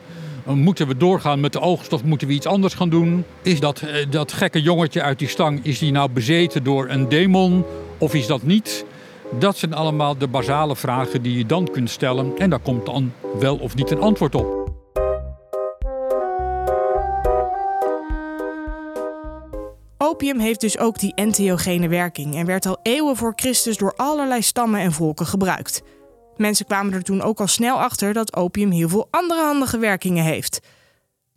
Moeten 0.45 0.87
we 0.87 0.97
doorgaan 0.97 1.39
met 1.39 1.53
de 1.53 1.59
oogst 1.59 1.93
of 1.93 2.03
moeten 2.03 2.27
we 2.27 2.33
iets 2.33 2.45
anders 2.45 2.73
gaan 2.73 2.89
doen? 2.89 3.25
Is 3.41 3.59
dat, 3.59 3.81
eh, 3.81 4.05
dat 4.09 4.33
gekke 4.33 4.61
jongetje 4.61 5.01
uit 5.01 5.19
die 5.19 5.27
stang, 5.27 5.59
is 5.63 5.79
die 5.79 5.91
nou 5.91 6.09
bezeten 6.09 6.63
door 6.63 6.89
een 6.89 7.09
demon 7.09 7.65
of 7.97 8.13
is 8.13 8.27
dat 8.27 8.43
niet? 8.43 8.85
Dat 9.39 9.57
zijn 9.57 9.73
allemaal 9.73 10.17
de 10.17 10.27
basale 10.27 10.75
vragen 10.75 11.21
die 11.21 11.37
je 11.37 11.45
dan 11.45 11.69
kunt 11.71 11.89
stellen 11.89 12.37
en 12.37 12.49
daar 12.49 12.59
komt 12.59 12.85
dan 12.85 13.13
wel 13.39 13.55
of 13.55 13.75
niet 13.75 13.91
een 13.91 14.01
antwoord 14.01 14.35
op. 14.35 14.56
Opium 20.17 20.39
heeft 20.39 20.61
dus 20.61 20.77
ook 20.77 20.99
die 20.99 21.13
entheogene 21.15 21.87
werking 21.87 22.35
en 22.35 22.45
werd 22.45 22.65
al 22.65 22.79
eeuwen 22.81 23.15
voor 23.15 23.33
Christus 23.35 23.77
door 23.77 23.93
allerlei 23.95 24.41
stammen 24.41 24.79
en 24.79 24.91
volken 24.91 25.25
gebruikt. 25.25 25.81
Mensen 26.35 26.65
kwamen 26.65 26.93
er 26.93 27.03
toen 27.03 27.21
ook 27.21 27.39
al 27.39 27.47
snel 27.47 27.79
achter 27.79 28.13
dat 28.13 28.35
opium 28.35 28.71
heel 28.71 28.89
veel 28.89 29.07
andere 29.11 29.41
handige 29.41 29.77
werkingen 29.77 30.23
heeft. 30.23 30.59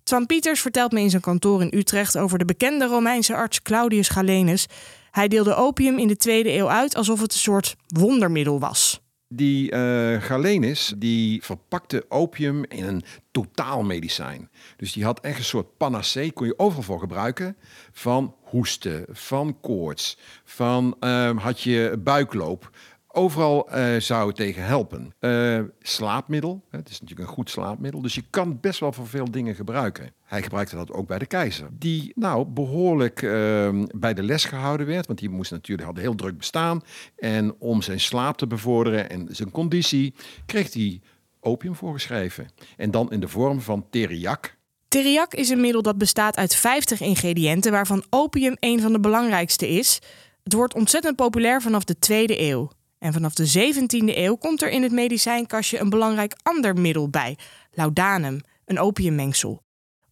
Twan 0.03 0.27
Pieters 0.27 0.61
vertelt 0.61 0.93
me 0.93 1.01
in 1.01 1.11
zijn 1.11 1.23
kantoor 1.23 1.63
in 1.63 1.79
Utrecht 1.79 2.19
over 2.19 2.39
de 2.39 2.45
bekende 2.45 2.87
Romeinse 2.87 3.35
arts 3.35 3.63
Claudius 3.63 4.09
Galenus. 4.09 4.67
Hij 5.11 5.29
deelde 5.29 5.55
opium 5.55 5.99
in 5.99 6.09
de 6.09 6.17
tweede 6.17 6.53
eeuw 6.53 6.69
uit 6.69 6.97
alsof 6.97 7.21
het 7.21 7.33
een 7.33 7.39
soort 7.39 7.77
wondermiddel 7.87 8.61
was. 8.61 9.01
Die 9.33 9.73
uh, 9.73 10.23
Galenus 10.23 10.95
die 10.97 11.43
verpakte 11.43 12.05
opium 12.09 12.65
in 12.65 12.85
een 12.85 13.03
totaalmedicijn. 13.31 14.51
Dus 14.77 14.93
die 14.93 15.05
had 15.05 15.21
echt 15.21 15.39
een 15.39 15.45
soort 15.45 15.77
panacee, 15.77 16.33
kon 16.33 16.47
je 16.47 16.59
overal 16.59 16.83
voor 16.83 16.99
gebruiken. 16.99 17.57
Van 17.93 18.35
hoesten, 18.43 19.05
van 19.09 19.61
koorts, 19.61 20.19
van 20.45 20.97
uh, 21.01 21.37
had 21.37 21.61
je 21.61 21.97
buikloop. 21.99 22.71
Overal 23.13 23.69
uh, 23.79 23.97
zou 23.97 24.27
het 24.27 24.37
tegen 24.37 24.65
helpen. 24.65 25.15
Uh, 25.21 25.61
slaapmiddel, 25.81 26.65
het 26.71 26.89
is 26.89 27.01
natuurlijk 27.01 27.29
een 27.29 27.35
goed 27.35 27.51
slaapmiddel, 27.51 28.03
dus 28.03 28.15
je 28.15 28.25
kan 28.31 28.61
best 28.61 28.81
wel 28.81 28.93
voor 28.93 29.07
veel 29.07 29.31
dingen 29.31 29.55
gebruiken. 29.55 30.13
Hij 30.25 30.43
gebruikte 30.43 30.77
dat 30.77 30.93
ook 30.93 31.07
bij 31.07 31.19
de 31.19 31.27
keizer, 31.27 31.69
die 31.73 32.13
nou 32.15 32.45
behoorlijk 32.45 33.23
uh, 33.23 33.85
bij 33.95 34.15
de 34.15 34.23
les 34.23 34.45
gehouden 34.45 34.87
werd, 34.87 35.07
want 35.07 35.19
die 35.19 35.29
moest 35.29 35.51
natuurlijk 35.51 35.89
had 35.89 35.97
heel 35.97 36.15
druk 36.15 36.37
bestaan. 36.37 36.83
En 37.17 37.55
om 37.59 37.83
zijn 37.83 38.01
slaap 38.01 38.37
te 38.37 38.47
bevorderen 38.47 39.11
en 39.11 39.27
zijn 39.31 39.51
conditie, 39.51 40.15
kreeg 40.47 40.73
hij 40.73 41.01
opium 41.41 41.75
voorgeschreven. 41.75 42.49
En 42.77 42.91
dan 42.91 43.11
in 43.11 43.21
de 43.21 43.29
vorm 43.29 43.61
van 43.61 43.87
teriak. 43.91 44.57
Teriak 44.89 45.35
is 45.35 45.49
een 45.49 45.61
middel 45.61 45.83
dat 45.83 45.99
bestaat 45.99 46.37
uit 46.37 46.55
50 46.55 47.01
ingrediënten, 47.01 47.73
waarvan 47.73 48.05
opium 48.11 48.57
een 48.61 48.81
van 48.81 48.93
de 48.93 49.01
belangrijkste 49.01 49.69
is. 49.69 49.99
Het 50.43 50.53
wordt 50.53 50.75
ontzettend 50.75 51.17
populair 51.17 51.63
vanaf 51.63 51.85
de 51.85 51.99
tweede 51.99 52.41
eeuw. 52.41 52.71
En 53.01 53.13
vanaf 53.13 53.35
de 53.35 53.73
17e 53.73 54.17
eeuw 54.17 54.37
komt 54.37 54.63
er 54.63 54.71
in 54.71 54.83
het 54.83 54.93
medicijnkastje 54.93 55.79
een 55.79 55.91
belangrijk 55.91 56.37
ander 56.43 56.75
middel 56.75 57.09
bij, 57.09 57.39
laudanum, 57.71 58.41
een 58.65 58.79
opiummengsel. 58.79 59.63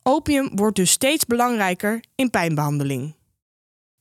Opium 0.02 0.50
wordt 0.54 0.76
dus 0.76 0.90
steeds 0.90 1.26
belangrijker 1.26 2.04
in 2.14 2.30
pijnbehandeling. 2.30 3.16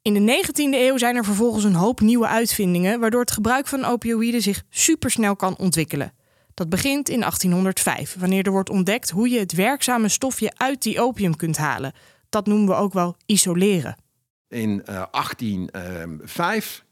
In 0.01 0.13
de 0.13 0.44
19e 0.44 0.53
eeuw 0.56 0.98
zijn 0.98 1.15
er 1.15 1.25
vervolgens 1.25 1.63
een 1.63 1.74
hoop 1.74 2.00
nieuwe 2.00 2.27
uitvindingen, 2.27 3.00
waardoor 3.00 3.22
het 3.22 3.32
gebruik 3.32 3.67
van 3.67 3.86
opioïden 3.86 4.41
zich 4.41 4.63
supersnel 4.70 5.36
kan 5.36 5.58
ontwikkelen. 5.58 6.13
Dat 6.53 6.70
begint 6.70 7.10
in 7.10 7.20
1805, 7.20 8.15
wanneer 8.20 8.46
er 8.46 8.51
wordt 8.51 8.70
ontdekt 8.70 9.10
hoe 9.10 9.29
je 9.29 9.39
het 9.39 9.53
werkzame 9.53 10.10
stofje 10.10 10.51
uit 10.56 10.82
die 10.82 11.01
opium 11.01 11.36
kunt 11.36 11.58
halen. 11.58 11.94
Dat 12.29 12.46
noemen 12.46 12.67
we 12.67 12.74
ook 12.74 12.94
wel 12.94 13.15
isoleren. 13.25 13.96
In 14.48 14.84
uh, 14.89 15.03
1805 15.12 16.84
uh, 16.84 16.87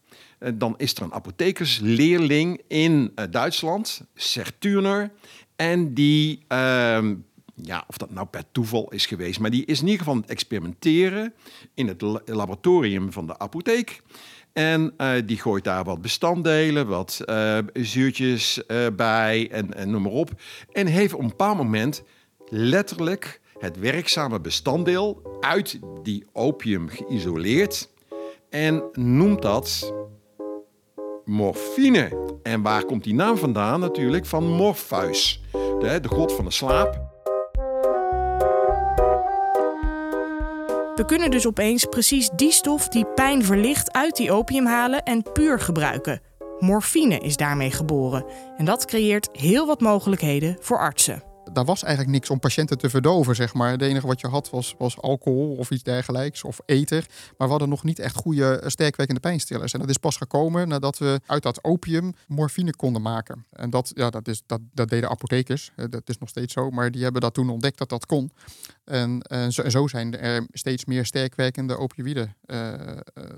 dan 0.54 0.74
is 0.78 0.96
er 0.96 1.02
een 1.02 1.14
apothekersleerling 1.14 2.62
in 2.68 3.12
uh, 3.16 3.26
Duitsland, 3.32 4.02
Serturner. 4.16 5.12
En 5.56 5.94
die, 5.94 6.46
uh, 6.50 7.10
ja, 7.56 7.84
of 7.88 7.98
dat 7.98 8.12
nou 8.12 8.28
per 8.28 8.44
toeval 8.52 8.92
is 8.92 9.06
geweest, 9.06 9.40
maar 9.40 9.50
die 9.50 9.66
is 9.66 9.80
in 9.80 9.86
ieder 9.86 10.00
geval 10.00 10.14
aan 10.14 10.22
het 10.22 10.30
experimenteren 10.30 11.34
in 11.74 11.88
het 11.88 12.02
laboratorium 12.26 13.12
van 13.12 13.28
de 13.28 13.40
apotheek. 13.40 14.02
En 14.54 14.94
uh, 14.98 15.12
die 15.26 15.38
gooit 15.38 15.64
daar 15.64 15.84
wat 15.84 16.02
bestanddelen, 16.02 16.88
wat 16.88 17.22
uh, 17.26 17.58
zuurtjes 17.74 18.62
bij 18.96 19.52
en, 19.52 19.74
en 19.74 19.90
noem 19.90 20.02
maar 20.02 20.12
op. 20.12 20.42
En 20.72 20.88
heeft 20.88 21.14
op 21.14 21.20
een 21.20 21.28
bepaald 21.28 21.58
moment 21.58 22.04
letterlijk 22.50 23.42
het 23.60 23.80
werkzame 23.80 24.40
bestanddeel 24.40 25.38
uit 25.40 25.80
die 26.04 26.26
opium 26.34 26.90
geïsoleerd. 26.90 27.90
En 28.50 28.84
noemt 28.94 29.42
dat 29.42 29.94
morfine. 31.26 32.38
En 32.44 32.62
waar 32.62 32.86
komt 32.86 33.04
die 33.04 33.14
naam 33.14 33.38
vandaan? 33.38 33.80
Natuurlijk 33.80 34.26
van 34.26 34.52
Morpheus, 34.52 35.42
de, 35.52 36.00
de 36.02 36.08
god 36.08 36.34
van 36.34 36.46
de 36.46 36.52
slaap. 36.52 37.14
We 40.96 41.06
kunnen 41.06 41.32
dus 41.32 41.48
opeens 41.48 41.86
precies 41.86 42.30
die 42.36 42.52
stof 42.52 42.88
die 42.88 43.06
pijn 43.06 43.44
verlicht 43.44 43.92
uit 43.92 44.16
die 44.16 44.32
opium 44.32 44.66
halen 44.66 45.04
en 45.04 45.32
puur 45.34 45.60
gebruiken. 45.60 46.22
Morfine 46.60 47.20
is 47.20 47.38
daarmee 47.38 47.72
geboren. 47.72 48.26
En 48.58 48.66
dat 48.66 48.86
creëert 48.86 49.30
heel 49.32 49.66
wat 49.66 49.82
mogelijkheden 49.82 50.58
voor 50.60 50.80
artsen 50.80 51.25
daar 51.54 51.66
was 51.66 51.84
eigenlijk 51.84 52.14
niks 52.14 52.30
om 52.30 52.40
patiënten 52.40 52.78
te 52.78 52.90
verdoven, 52.90 53.36
zeg 53.36 53.54
maar. 53.54 53.72
Het 53.72 53.82
enige 53.82 54.08
wat 54.08 54.22
je 54.22 54.28
had 54.28 54.50
was, 54.50 54.76
was 54.78 55.02
alcohol 55.02 55.56
of 55.56 55.72
iets 55.72 55.84
dergelijks, 55.84 56.44
of 56.44 56.60
ether. 56.66 57.06
Maar 57.38 57.48
we 57.48 57.54
hadden 57.54 57.70
nog 57.70 57.84
niet 57.84 58.00
echt 58.00 58.16
goede 58.16 58.60
eh, 58.60 58.70
sterkwerkende 58.70 59.22
pijnstillers. 59.22 59.74
En 59.74 59.80
dat 59.80 59.90
is 59.90 59.98
pas 59.98 60.18
gekomen 60.18 60.68
nadat 60.68 60.98
we 60.98 61.20
uit 61.26 61.44
dat 61.44 61.64
opium 61.64 62.14
morfine 62.28 62.76
konden 62.76 63.02
maken. 63.02 63.46
En 63.52 63.70
dat, 63.70 63.92
ja, 63.96 64.10
dat, 64.10 64.28
is, 64.28 64.42
dat, 64.46 64.60
dat 64.74 64.90
deden 64.90 65.10
apothekers, 65.10 65.72
dat 65.90 66.10
is 66.10 66.18
nog 66.18 66.30
steeds 66.30 66.54
zo. 66.54 66.70
Maar 66.70 66.92
die 66.92 67.04
hebben 67.04 67.22
dat 67.22 67.34
toen 67.34 67.50
ontdekt 67.50 67.78
dat 67.78 67.90
dat 67.90 68.06
kon. 68.06 68.32
En, 68.86 69.22
zo, 69.50 69.88
zijn 69.88 70.18
er 70.18 70.46
steeds 70.52 70.86
meer 70.86 71.06
sterkwerkende 71.06 71.78
opioïden, 71.78 72.36
uh, 72.46 72.74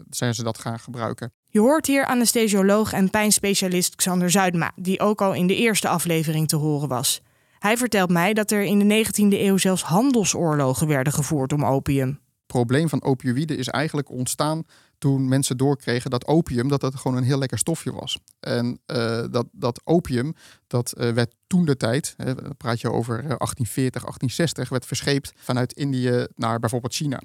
zijn 0.09 0.35
ze 0.35 0.43
dat 0.43 0.57
gaan 0.57 0.79
gebruiken. 0.79 1.31
Je 1.49 1.59
hoort 1.59 1.85
hier 1.85 2.05
anesthesioloog 2.05 2.93
en 2.93 3.09
pijnspecialist 3.09 3.95
Xander 3.95 4.29
Zuidma, 4.29 4.71
die 4.75 4.99
ook 4.99 5.21
al 5.21 5.33
in 5.33 5.47
de 5.47 5.55
eerste 5.55 5.87
aflevering 5.87 6.47
te 6.47 6.55
horen 6.55 6.87
was. 6.87 7.21
Hij 7.59 7.77
vertelt 7.77 8.09
mij 8.09 8.33
dat 8.33 8.51
er 8.51 8.63
in 8.63 8.87
de 8.87 9.05
19e 9.05 9.39
eeuw 9.39 9.57
zelfs 9.57 9.83
handelsoorlogen 9.83 10.87
werden 10.87 11.13
gevoerd 11.13 11.53
om 11.53 11.65
opium. 11.65 12.07
Het 12.07 12.55
probleem 12.55 12.89
van 12.89 13.03
opioïden 13.03 13.57
is 13.57 13.67
eigenlijk 13.67 14.09
ontstaan 14.09 14.63
toen 14.97 15.27
mensen 15.27 15.57
doorkregen 15.57 16.09
dat 16.09 16.27
opium 16.27 16.67
dat 16.67 16.81
dat 16.81 16.95
gewoon 16.95 17.17
een 17.17 17.23
heel 17.23 17.37
lekker 17.37 17.57
stofje 17.57 17.91
was. 17.91 18.19
En 18.39 18.79
uh, 18.87 19.23
dat, 19.31 19.47
dat 19.51 19.81
opium, 19.83 20.33
dat 20.67 20.93
uh, 20.97 21.09
werd 21.11 21.35
toen 21.47 21.65
de 21.65 21.77
tijd, 21.77 22.13
hè, 22.17 22.33
praat 22.57 22.81
je 22.81 22.91
over 22.91 23.13
1840, 23.13 24.01
1860, 24.01 24.69
werd 24.69 24.85
verscheept 24.85 25.33
vanuit 25.35 25.73
Indië 25.73 26.25
naar 26.35 26.59
bijvoorbeeld 26.59 26.93
China. 26.93 27.21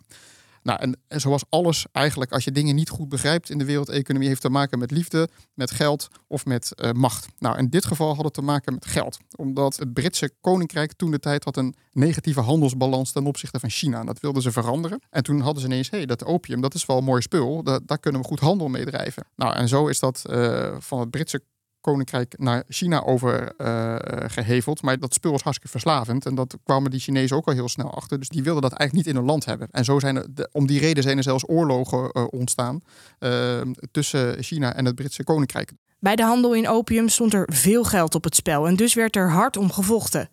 Nou, 0.63 0.81
en, 0.81 0.99
en, 1.09 1.21
zoals 1.21 1.45
alles 1.49 1.87
eigenlijk, 1.93 2.33
als 2.33 2.45
je 2.45 2.53
dingen 2.53 2.75
niet 2.75 2.89
goed 2.89 3.09
begrijpt 3.09 3.51
in 3.51 3.59
de 3.59 3.65
wereldeconomie, 3.65 4.29
heeft 4.29 4.41
te 4.41 4.49
maken 4.49 4.79
met 4.79 4.91
liefde, 4.91 5.29
met 5.55 5.71
geld 5.71 6.09
of 6.27 6.47
met 6.47 6.73
uh, 6.75 6.91
macht. 6.91 7.29
Nou, 7.39 7.59
in 7.59 7.69
dit 7.69 7.85
geval 7.85 8.15
had 8.15 8.25
het 8.25 8.35
te 8.35 8.43
maken 8.43 8.73
met 8.73 8.87
geld. 8.87 9.19
Omdat 9.37 9.77
het 9.77 9.93
Britse 9.93 10.33
koninkrijk 10.41 10.93
toen 10.93 11.11
de 11.11 11.19
tijd 11.19 11.45
had 11.45 11.57
een 11.57 11.75
negatieve 11.93 12.41
handelsbalans 12.41 13.13
ten 13.13 13.27
opzichte 13.27 13.61
van 13.61 13.71
China. 13.71 14.01
En 14.01 14.07
dat 14.07 14.21
wilden 14.21 14.43
ze 14.43 14.53
veranderen. 14.53 15.01
En 15.11 15.23
toen 15.23 15.41
hadden 15.41 15.63
ze 15.63 15.69
ineens, 15.69 15.91
hé, 15.91 15.97
hey, 15.97 16.07
dat 16.07 16.25
opium, 16.25 16.61
dat 16.61 16.75
is 16.75 16.87
wel 16.87 16.99
een 16.99 17.05
mooi 17.05 17.23
spul. 17.23 17.63
Da 17.63 17.81
daar 17.87 17.99
kunnen 17.99 18.21
we 18.21 18.27
goed 18.27 18.41
handel 18.41 18.69
mee 18.69 18.85
drijven. 18.85 19.25
Nou, 19.37 19.55
en 19.55 19.69
zo 19.69 19.87
is 19.87 19.99
dat 19.99 20.25
uh, 20.31 20.77
van 20.79 21.01
het 21.01 21.11
Britse 21.11 21.43
koninkrijk 21.83 22.35
naar 22.39 22.65
China 22.69 23.03
overgeheveld. 23.03 24.79
Uh, 24.79 24.85
maar 24.85 24.99
dat 24.99 25.15
spul 25.15 25.31
was 25.31 25.43
hartstikke 25.43 25.79
verslavend. 25.79 26.27
En 26.27 26.35
dat 26.35 26.57
kwamen 26.65 26.91
die 26.91 27.01
Chinezen 27.01 27.37
ook 27.37 27.47
al 27.47 27.53
heel 27.53 27.69
snel 27.69 27.95
achter. 27.95 28.19
Dus 28.19 28.29
die 28.29 28.43
wilden 28.43 28.63
dat 28.63 28.73
eigenlijk 28.73 29.07
niet 29.07 29.15
in 29.15 29.21
hun 29.21 29.31
land 29.31 29.45
hebben. 29.45 29.69
En 29.71 29.85
zo 29.85 29.99
zijn 29.99 30.17
er, 30.17 30.49
om 30.53 30.67
die 30.67 30.81
reden 30.81 31.03
zijn 31.03 31.17
er 31.17 31.23
zelfs 31.23 31.49
oorlogen 31.49 32.11
uh, 32.13 32.25
ontstaan 32.31 32.81
uh, 33.21 33.61
tussen 33.91 34.43
China 34.43 34.75
en 34.75 34.85
het 34.85 34.95
Britse 34.95 35.25
koninkrijk. 35.25 35.73
Bij 35.99 36.17
de 36.17 36.23
handel 36.23 36.55
in 36.55 36.69
opium 36.69 37.09
stond 37.09 37.35
er 37.35 37.49
veel 37.53 37.85
geld 37.85 38.15
op 38.15 38.25
het 38.25 38.35
spel. 38.35 38.67
En 38.67 38.77
dus 38.77 38.95
werd 38.95 39.17
er 39.17 39.31
hard 39.31 39.57
om 39.57 39.73
gevochten. 39.73 40.29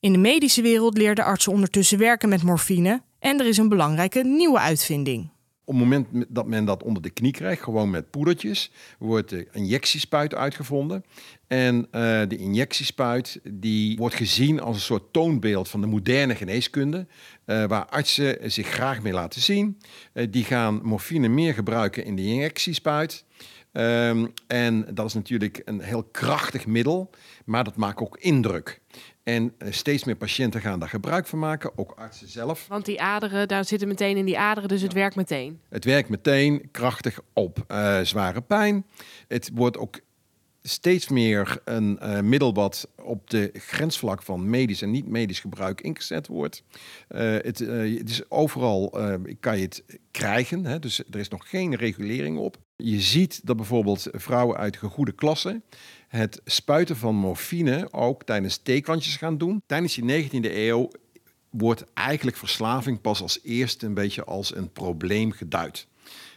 In 0.00 0.12
de 0.12 0.18
medische 0.18 0.62
wereld 0.62 0.96
leerden 0.96 1.24
artsen 1.24 1.52
ondertussen 1.52 1.98
werken 1.98 2.28
met 2.28 2.42
morfine. 2.42 3.02
En 3.18 3.40
er 3.40 3.46
is 3.46 3.58
een 3.58 3.68
belangrijke 3.68 4.22
nieuwe 4.24 4.58
uitvinding 4.58 5.30
op 5.68 5.74
het 5.74 5.82
moment 5.82 6.06
dat 6.28 6.46
men 6.46 6.64
dat 6.64 6.82
onder 6.82 7.02
de 7.02 7.10
knie 7.10 7.32
krijgt, 7.32 7.62
gewoon 7.62 7.90
met 7.90 8.10
poedertjes, 8.10 8.70
wordt 8.98 9.30
de 9.30 9.48
injectiespuit 9.52 10.34
uitgevonden. 10.34 11.04
En 11.46 11.76
uh, 11.76 11.90
de 12.28 12.36
injectiespuit 12.36 13.40
die 13.50 13.96
wordt 13.96 14.14
gezien 14.14 14.60
als 14.60 14.76
een 14.76 14.82
soort 14.82 15.12
toonbeeld 15.12 15.68
van 15.68 15.80
de 15.80 15.86
moderne 15.86 16.34
geneeskunde, 16.34 17.06
uh, 17.46 17.64
waar 17.64 17.86
artsen 17.86 18.50
zich 18.50 18.66
graag 18.66 19.02
mee 19.02 19.12
laten 19.12 19.40
zien. 19.40 19.78
Uh, 20.12 20.26
die 20.30 20.44
gaan 20.44 20.80
morfine 20.82 21.28
meer 21.28 21.54
gebruiken 21.54 22.04
in 22.04 22.16
de 22.16 22.24
injectiespuit. 22.24 23.24
Um, 23.72 24.32
en 24.46 24.86
dat 24.94 25.06
is 25.06 25.14
natuurlijk 25.14 25.62
een 25.64 25.80
heel 25.80 26.02
krachtig 26.04 26.66
middel, 26.66 27.10
maar 27.44 27.64
dat 27.64 27.76
maakt 27.76 28.00
ook 28.00 28.18
indruk. 28.18 28.80
En 29.22 29.54
uh, 29.58 29.72
steeds 29.72 30.04
meer 30.04 30.16
patiënten 30.16 30.60
gaan 30.60 30.78
daar 30.78 30.88
gebruik 30.88 31.26
van 31.26 31.38
maken, 31.38 31.78
ook 31.78 31.92
artsen 31.92 32.28
zelf. 32.28 32.66
Want 32.68 32.84
die 32.84 33.00
aderen, 33.00 33.48
daar 33.48 33.64
zitten 33.64 33.88
meteen 33.88 34.16
in 34.16 34.24
die 34.24 34.38
aderen, 34.38 34.68
dus 34.68 34.82
het 34.82 34.92
werkt 34.92 35.16
meteen. 35.16 35.60
Het 35.68 35.84
werkt 35.84 36.08
meteen 36.08 36.68
krachtig 36.70 37.20
op 37.32 37.64
uh, 37.68 38.00
zware 38.00 38.40
pijn. 38.40 38.86
Het 39.28 39.50
wordt 39.54 39.78
ook 39.78 40.00
steeds 40.62 41.08
meer 41.08 41.60
een 41.64 41.98
uh, 42.02 42.20
middel 42.20 42.54
wat 42.54 42.88
op 43.02 43.30
de 43.30 43.50
grensvlak 43.52 44.22
van 44.22 44.50
medisch 44.50 44.82
en 44.82 44.90
niet-medisch 44.90 45.40
gebruik 45.40 45.80
ingezet 45.80 46.26
wordt. 46.26 46.62
Uh, 47.08 47.20
het, 47.20 47.60
uh, 47.60 47.98
het, 47.98 48.10
is 48.10 48.30
overal, 48.30 48.98
kan 49.40 49.56
je 49.56 49.64
het 49.64 49.84
krijgen, 50.10 50.64
hè? 50.64 50.78
dus 50.78 50.98
er 50.98 51.18
is 51.18 51.28
nog 51.28 51.48
geen 51.48 51.74
regulering 51.74 52.38
op. 52.38 52.58
Je 52.82 53.00
ziet 53.00 53.40
dat 53.44 53.56
bijvoorbeeld 53.56 54.08
vrouwen 54.12 54.56
uit 54.56 54.76
goede 54.76 55.12
klassen 55.12 55.62
het 56.08 56.40
spuiten 56.44 56.96
van 56.96 57.14
morfine 57.14 57.92
ook 57.92 58.24
tijdens 58.24 58.56
theekantjes 58.56 59.16
gaan 59.16 59.38
doen. 59.38 59.62
Tijdens 59.66 59.94
die 59.94 60.30
19e 60.30 60.54
eeuw 60.54 60.90
wordt 61.50 61.84
eigenlijk 61.94 62.36
verslaving 62.36 63.00
pas 63.00 63.22
als 63.22 63.38
eerste 63.42 63.86
een 63.86 63.94
beetje 63.94 64.24
als 64.24 64.56
een 64.56 64.72
probleem 64.72 65.32
geduid. 65.32 65.86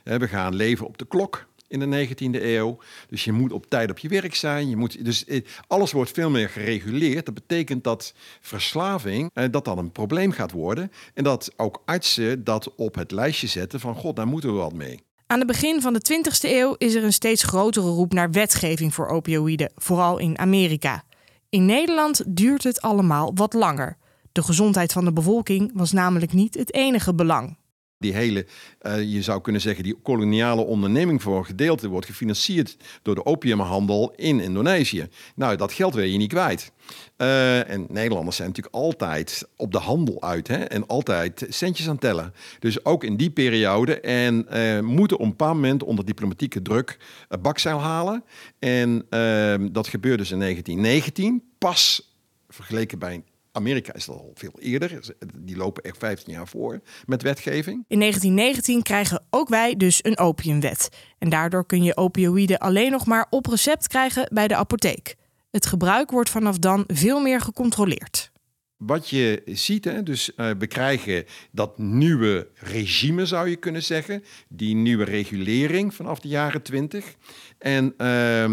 We 0.04 0.28
gaan 0.28 0.56
leven 0.56 0.88
op 0.88 0.98
de 0.98 1.08
klok 1.08 1.48
in 1.68 1.80
de 1.80 2.08
19e 2.08 2.42
eeuw. 2.42 2.78
Dus 3.10 3.24
je 3.24 3.32
moet 3.32 3.52
op 3.52 3.70
tijd 3.70 3.90
op 3.90 3.98
je 3.98 4.08
werk 4.08 4.36
zijn. 4.36 4.70
Je 4.70 4.78
moet, 4.78 5.06
dus 5.06 5.26
eh, 5.26 5.42
alles 5.68 5.92
wordt 5.92 6.12
veel 6.12 6.30
meer 6.30 6.50
gereguleerd. 6.50 7.26
Dat 7.26 7.34
betekent 7.34 7.84
dat 7.84 8.14
verslaving 8.42 9.30
eh, 9.34 9.46
dat 9.52 9.66
dan 9.66 9.78
een 9.78 9.92
probleem 9.92 10.32
gaat 10.32 10.52
worden. 10.52 10.92
En 11.14 11.24
dat 11.24 11.54
ook 11.56 11.82
artsen 11.86 12.44
dat 12.44 12.76
op 12.76 12.96
het 12.96 13.12
lijstje 13.12 13.48
zetten 13.48 13.80
van 13.80 13.96
god, 13.96 14.16
daar 14.16 14.28
moeten 14.28 14.54
we 14.54 14.60
wat 14.60 14.74
mee. 14.74 15.04
Aan 15.32 15.38
het 15.40 15.48
begin 15.48 15.82
van 15.82 15.94
de 15.94 16.02
20e 16.14 16.50
eeuw 16.50 16.76
is 16.78 16.94
er 16.94 17.04
een 17.04 17.14
steeds 17.14 17.44
grotere 17.44 17.88
roep 17.90 18.14
naar 18.14 18.32
wetgeving 18.32 18.94
voor 18.94 19.08
opioïden, 19.08 19.72
vooral 19.76 20.18
in 20.18 20.38
Amerika. 20.38 21.04
In 21.50 21.66
Nederland 21.66 22.24
duurt 22.28 22.64
het 22.64 22.82
allemaal 22.82 23.32
wat 23.36 23.54
langer. 23.54 23.98
De 24.32 24.44
gezondheid 24.44 24.92
van 24.92 25.06
de 25.06 25.14
bevolking 25.14 25.72
was 25.74 25.92
namelijk 25.92 26.34
niet 26.34 26.54
het 26.54 26.74
enige 26.74 27.16
belang. 27.16 27.58
Die 28.02 28.14
hele, 28.14 28.46
uh, 28.82 29.02
je 29.14 29.22
zou 29.22 29.42
kunnen 29.42 29.62
zeggen, 29.62 29.84
die 29.84 30.00
koloniale 30.04 30.62
onderneming 30.62 31.22
voor 31.22 31.38
een 31.38 31.46
gedeelte 31.46 31.88
wordt 31.88 32.06
gefinancierd 32.06 32.78
door 33.02 33.16
de 33.16 33.26
opiumhandel 33.26 34.14
in 34.16 34.40
Indonesië. 34.40 35.08
Nou, 35.36 35.56
dat 35.56 35.74
geld 35.74 35.94
wil 35.94 36.04
je 36.04 36.18
niet 36.18 36.30
kwijt. 36.30 36.72
Uh, 37.18 37.70
en 37.70 37.86
Nederlanders 37.90 38.36
zijn 38.36 38.48
natuurlijk 38.48 38.76
altijd 38.76 39.48
op 39.56 39.72
de 39.72 39.78
handel 39.78 40.22
uit 40.22 40.48
hè, 40.48 40.58
en 40.58 40.88
altijd 40.88 41.46
centjes 41.50 41.90
aan 41.90 41.98
tellen. 41.98 42.34
Dus 42.60 42.86
ook 42.86 43.04
in 43.04 43.18
die 43.18 43.30
periode 43.30 44.00
en 44.00 44.48
uh, 44.54 44.80
moeten 44.80 45.18
op 45.18 45.24
een 45.24 45.30
bepaald 45.30 45.56
moment 45.56 45.84
onder 45.84 46.06
diplomatieke 46.06 46.62
druk 46.62 46.98
bakzeil 47.42 47.80
halen. 47.80 48.24
En 48.60 49.06
ehm, 49.10 49.72
dat 49.72 49.88
gebeurde 49.88 50.18
dus 50.18 50.32
in 50.32 50.40
1919, 50.40 51.44
pas 51.58 52.14
vergeleken 52.50 53.00
bij 53.00 53.24
Amerika 53.52 53.94
is 53.94 54.06
dat 54.06 54.16
al 54.16 54.32
veel 54.34 54.60
eerder. 54.60 55.16
Die 55.36 55.56
lopen 55.56 55.84
echt 55.84 55.98
15 55.98 56.34
jaar 56.34 56.48
voor 56.48 56.82
met 57.06 57.22
wetgeving. 57.22 57.84
In 57.88 58.00
1919 58.00 58.82
krijgen 58.82 59.24
ook 59.30 59.50
wij 59.50 59.76
dus 59.76 60.00
een 60.04 60.18
opiumwet. 60.18 60.90
En 61.18 61.30
daardoor 61.30 61.66
kun 61.66 61.84
je 61.84 61.98
opioïden 61.98 62.60
alleen 62.60 62.92
nog 62.92 63.06
maar 63.06 63.28
op 63.30 63.46
recept 63.46 63.88
krijgen 63.88 64.30
bij 64.34 64.48
de 64.48 64.56
apotheek. 64.56 65.16
Het 65.52 65.66
gebruik 65.66 66.12
wordt 66.12 66.30
vanaf 66.30 66.58
dan 66.58 66.84
veel 66.88 67.20
meer 67.20 67.42
gecontroleerd. 67.42 68.32
Wat 68.78 69.10
je 69.10 69.42
ziet, 69.46 69.86
hè, 69.86 70.04
dus 70.04 70.32
uh, 70.36 70.50
we 70.58 70.68
krijgen 70.68 71.26
dat 71.52 71.78
nieuwe 71.78 72.48
regime, 72.54 73.26
zou 73.26 73.50
je 73.50 73.56
kunnen 73.56 73.84
zeggen. 73.84 74.24
Die 74.48 74.76
nieuwe 74.76 75.04
regulering 75.04 75.94
vanaf 75.94 76.20
de 76.20 76.28
jaren 76.28 76.62
20. 76.62 77.16
En 77.58 77.94
uh, 77.98 78.44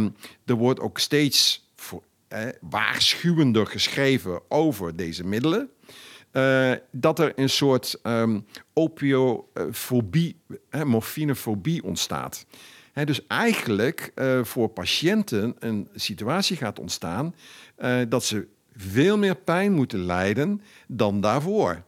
er 0.45 0.55
wordt 0.57 0.81
ook 0.81 0.99
steeds 0.99 1.67
eh, 2.28 2.49
waarschuwender 2.61 3.66
geschreven 3.66 4.40
over 4.49 4.97
deze 4.97 5.25
middelen. 5.25 5.70
Uh, 6.32 6.73
dat 6.90 7.18
er 7.18 7.32
een 7.37 7.49
soort 7.49 8.00
um, 8.02 8.47
opiofobie, 8.73 10.40
morfinefobie 10.85 11.85
ontstaat. 11.85 12.47
Dus 13.04 13.26
eigenlijk 13.26 14.12
uh, 14.14 14.44
voor 14.44 14.68
patiënten 14.68 15.56
een 15.58 15.88
situatie 15.94 16.56
gaat 16.56 16.78
ontstaan 16.78 17.35
dat 18.08 18.25
ze 18.25 18.47
veel 18.76 19.18
meer 19.18 19.35
pijn 19.35 19.73
moeten 19.73 20.04
lijden 20.04 20.62
dan 20.87 21.20
daarvoor 21.20 21.82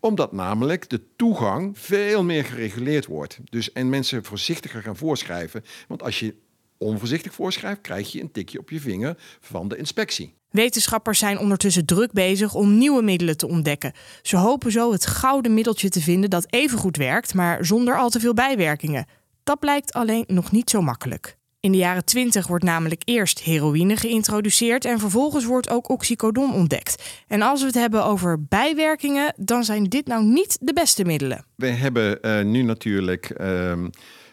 omdat 0.00 0.32
namelijk 0.32 0.88
de 0.88 1.00
toegang 1.16 1.78
veel 1.78 2.24
meer 2.24 2.44
gereguleerd 2.44 3.06
wordt. 3.06 3.38
Dus, 3.44 3.72
en 3.72 3.88
mensen 3.88 4.24
voorzichtiger 4.24 4.82
gaan 4.82 4.96
voorschrijven. 4.96 5.64
Want 5.88 6.02
als 6.02 6.18
je 6.18 6.34
onvoorzichtig 6.80 7.34
voorschrijft, 7.34 7.80
krijg 7.80 8.12
je 8.12 8.20
een 8.20 8.32
tikje 8.32 8.58
op 8.58 8.70
je 8.70 8.80
vinger 8.80 9.16
van 9.40 9.68
de 9.68 9.76
inspectie. 9.76 10.34
Wetenschappers 10.50 11.18
zijn 11.18 11.38
ondertussen 11.38 11.86
druk 11.86 12.12
bezig 12.12 12.54
om 12.54 12.78
nieuwe 12.78 13.02
middelen 13.02 13.36
te 13.36 13.48
ontdekken. 13.48 13.92
Ze 14.22 14.36
hopen 14.36 14.72
zo 14.72 14.92
het 14.92 15.06
gouden 15.06 15.54
middeltje 15.54 15.88
te 15.88 16.00
vinden 16.00 16.30
dat 16.30 16.52
even 16.52 16.78
goed 16.78 16.96
werkt, 16.96 17.34
maar 17.34 17.64
zonder 17.64 17.98
al 17.98 18.08
te 18.08 18.20
veel 18.20 18.34
bijwerkingen. 18.34 19.06
Dat 19.44 19.58
blijkt 19.58 19.92
alleen 19.92 20.24
nog 20.26 20.52
niet 20.52 20.70
zo 20.70 20.82
makkelijk. 20.82 21.38
In 21.60 21.72
de 21.72 21.78
jaren 21.78 22.04
20 22.04 22.46
wordt 22.46 22.64
namelijk 22.64 23.02
eerst 23.04 23.40
heroïne 23.40 23.96
geïntroduceerd 23.96 24.84
en 24.84 24.98
vervolgens 24.98 25.44
wordt 25.44 25.70
ook 25.70 25.88
oxycodon 25.88 26.54
ontdekt. 26.54 27.22
En 27.26 27.42
als 27.42 27.60
we 27.60 27.66
het 27.66 27.74
hebben 27.74 28.04
over 28.04 28.44
bijwerkingen, 28.44 29.34
dan 29.36 29.64
zijn 29.64 29.84
dit 29.84 30.06
nou 30.06 30.24
niet 30.24 30.58
de 30.60 30.72
beste 30.72 31.04
middelen. 31.04 31.44
We 31.56 31.66
hebben 31.66 32.18
uh, 32.22 32.42
nu 32.42 32.62
natuurlijk. 32.62 33.40
Uh, 33.40 33.72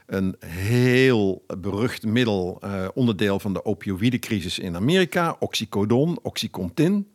een 0.07 0.35
heel 0.45 1.45
berucht 1.57 2.05
middel, 2.05 2.61
uh, 2.63 2.87
onderdeel 2.93 3.39
van 3.39 3.53
de 3.53 3.65
opioïdecrisis 3.65 4.59
in 4.59 4.75
Amerika, 4.75 5.35
oxycodon, 5.39 6.19
oxycontin. 6.21 7.11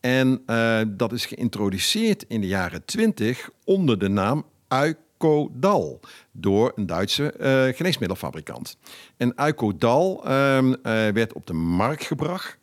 En 0.00 0.42
uh, 0.46 0.80
dat 0.88 1.12
is 1.12 1.26
geïntroduceerd 1.26 2.24
in 2.28 2.40
de 2.40 2.46
jaren 2.46 2.84
20 2.84 3.50
onder 3.64 3.98
de 3.98 4.08
naam 4.08 4.44
Uicodal 4.68 6.00
door 6.32 6.72
een 6.74 6.86
Duitse 6.86 7.34
uh, 7.40 7.76
geneesmiddelfabrikant. 7.76 8.76
En 9.16 9.38
Uicodal 9.38 10.24
werd 11.12 11.32
op 11.32 11.46
de 11.46 11.52
markt 11.52 12.04
gebracht. 12.04 12.58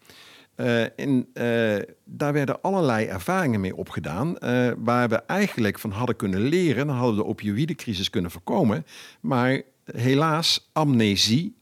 Uh, 0.57 0.99
en 0.99 1.27
uh, 1.33 1.81
daar 2.03 2.33
werden 2.33 2.61
allerlei 2.61 3.05
ervaringen 3.05 3.61
mee 3.61 3.75
opgedaan, 3.75 4.27
uh, 4.39 4.71
waar 4.77 5.09
we 5.09 5.15
eigenlijk 5.15 5.79
van 5.79 5.91
hadden 5.91 6.15
kunnen 6.15 6.41
leren. 6.41 6.87
Dan 6.87 6.95
hadden 6.95 7.15
we 7.15 7.21
de 7.21 7.27
opioïdecrisis 7.27 8.09
kunnen 8.09 8.31
voorkomen. 8.31 8.85
Maar 9.21 9.61
helaas, 9.85 10.69
amnesie, 10.73 11.55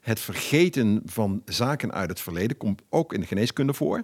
het 0.00 0.20
vergeten 0.20 1.02
van 1.04 1.42
zaken 1.44 1.92
uit 1.92 2.08
het 2.08 2.20
verleden, 2.20 2.56
komt 2.56 2.82
ook 2.88 3.12
in 3.12 3.20
de 3.20 3.26
geneeskunde 3.26 3.74
voor. 3.74 4.02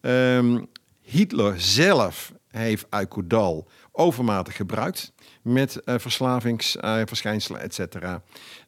Um, 0.00 0.66
Hitler 1.00 1.60
zelf 1.60 2.32
heeft 2.48 2.86
Uicodal 2.90 3.68
overmatig 3.92 4.56
gebruikt 4.56 5.12
met 5.42 5.80
verslavingsverschijnselen, 5.84 7.60
et. 7.60 7.88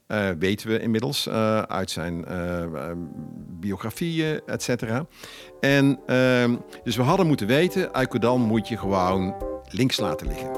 Uh, 0.09 0.29
weten 0.39 0.69
we 0.69 0.81
inmiddels 0.81 1.27
uh, 1.27 1.59
uit 1.59 1.91
zijn 1.91 2.25
uh, 2.31 2.93
biografieën, 3.61 4.41
et 4.47 4.63
cetera. 4.63 5.07
En 5.61 6.01
ehm, 6.07 6.57
dus 6.85 6.97
we 6.97 7.03
hadden 7.03 7.27
moeten 7.27 7.47
weten, 7.47 7.95
Uicodal 7.95 8.39
moet 8.39 8.69
je 8.69 8.77
gewoon 8.77 9.35
links 9.69 9.99
laten 9.99 10.27
liggen. 10.27 10.51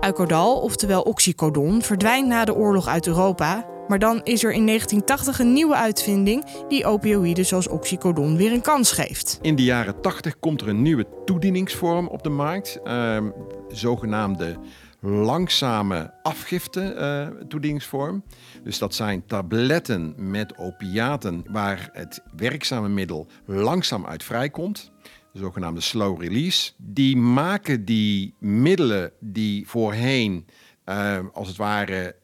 Uicodal, 0.00 0.60
oftewel 0.60 1.02
oxycodon, 1.02 1.82
verdwijnt 1.82 2.26
na 2.26 2.44
de 2.44 2.54
oorlog 2.54 2.86
uit 2.88 3.06
Europa. 3.06 3.66
Maar 3.88 3.98
dan 3.98 4.20
is 4.22 4.44
er 4.44 4.52
in 4.52 4.66
1980 4.66 5.38
een 5.38 5.52
nieuwe 5.52 5.74
uitvinding 5.74 6.44
die 6.68 6.84
opioïden 6.84 7.46
zoals 7.46 7.68
oxycodon 7.68 8.36
weer 8.36 8.52
een 8.52 8.60
kans 8.60 8.92
geeft. 8.92 9.38
In 9.42 9.56
de 9.56 9.62
jaren 9.62 10.00
80 10.00 10.38
komt 10.38 10.60
er 10.60 10.68
een 10.68 10.82
nieuwe 10.82 11.06
toedieningsvorm 11.24 12.06
op 12.06 12.22
de 12.22 12.28
markt, 12.28 12.80
ehm, 12.84 13.30
zogenaamde 13.68 14.56
langzame 15.04 16.14
afgifte 16.22 16.94
uh, 16.98 17.46
toedieningsvorm. 17.48 18.24
Dus 18.62 18.78
dat 18.78 18.94
zijn 18.94 19.26
tabletten 19.26 20.14
met 20.16 20.56
opiaten 20.56 21.44
waar 21.50 21.88
het 21.92 22.22
werkzame 22.36 22.88
middel 22.88 23.26
langzaam 23.46 24.06
uit 24.06 24.24
vrijkomt. 24.24 24.92
De 25.32 25.38
zogenaamde 25.38 25.80
slow 25.80 26.22
release. 26.22 26.72
Die 26.76 27.16
maken 27.16 27.84
die 27.84 28.34
middelen 28.38 29.12
die 29.20 29.68
voorheen, 29.68 30.46
uh, 30.86 31.18
als 31.32 31.48
het 31.48 31.56
ware, 31.56 32.16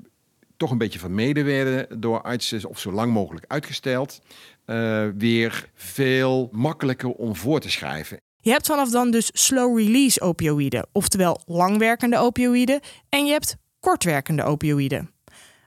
toch 0.57 0.71
een 0.71 0.79
beetje 0.79 0.99
vermeden 0.99 1.45
werden 1.45 2.01
door 2.01 2.23
artsen 2.23 2.69
of 2.69 2.79
zo 2.79 2.93
lang 2.93 3.13
mogelijk 3.13 3.45
uitgesteld, 3.49 4.21
uh, 4.67 5.09
weer 5.17 5.71
veel 5.75 6.49
makkelijker 6.53 7.11
om 7.11 7.37
voor 7.37 7.61
te 7.61 7.71
schrijven. 7.71 8.21
Je 8.43 8.51
hebt 8.51 8.67
vanaf 8.67 8.91
dan 8.91 9.11
dus 9.11 9.31
slow-release 9.33 10.21
opioïden, 10.21 10.87
oftewel 10.93 11.41
langwerkende 11.47 12.19
opioïden, 12.19 12.81
en 13.09 13.27
je 13.27 13.33
hebt 13.33 13.57
kortwerkende 13.81 14.43
opioïden. 14.43 15.11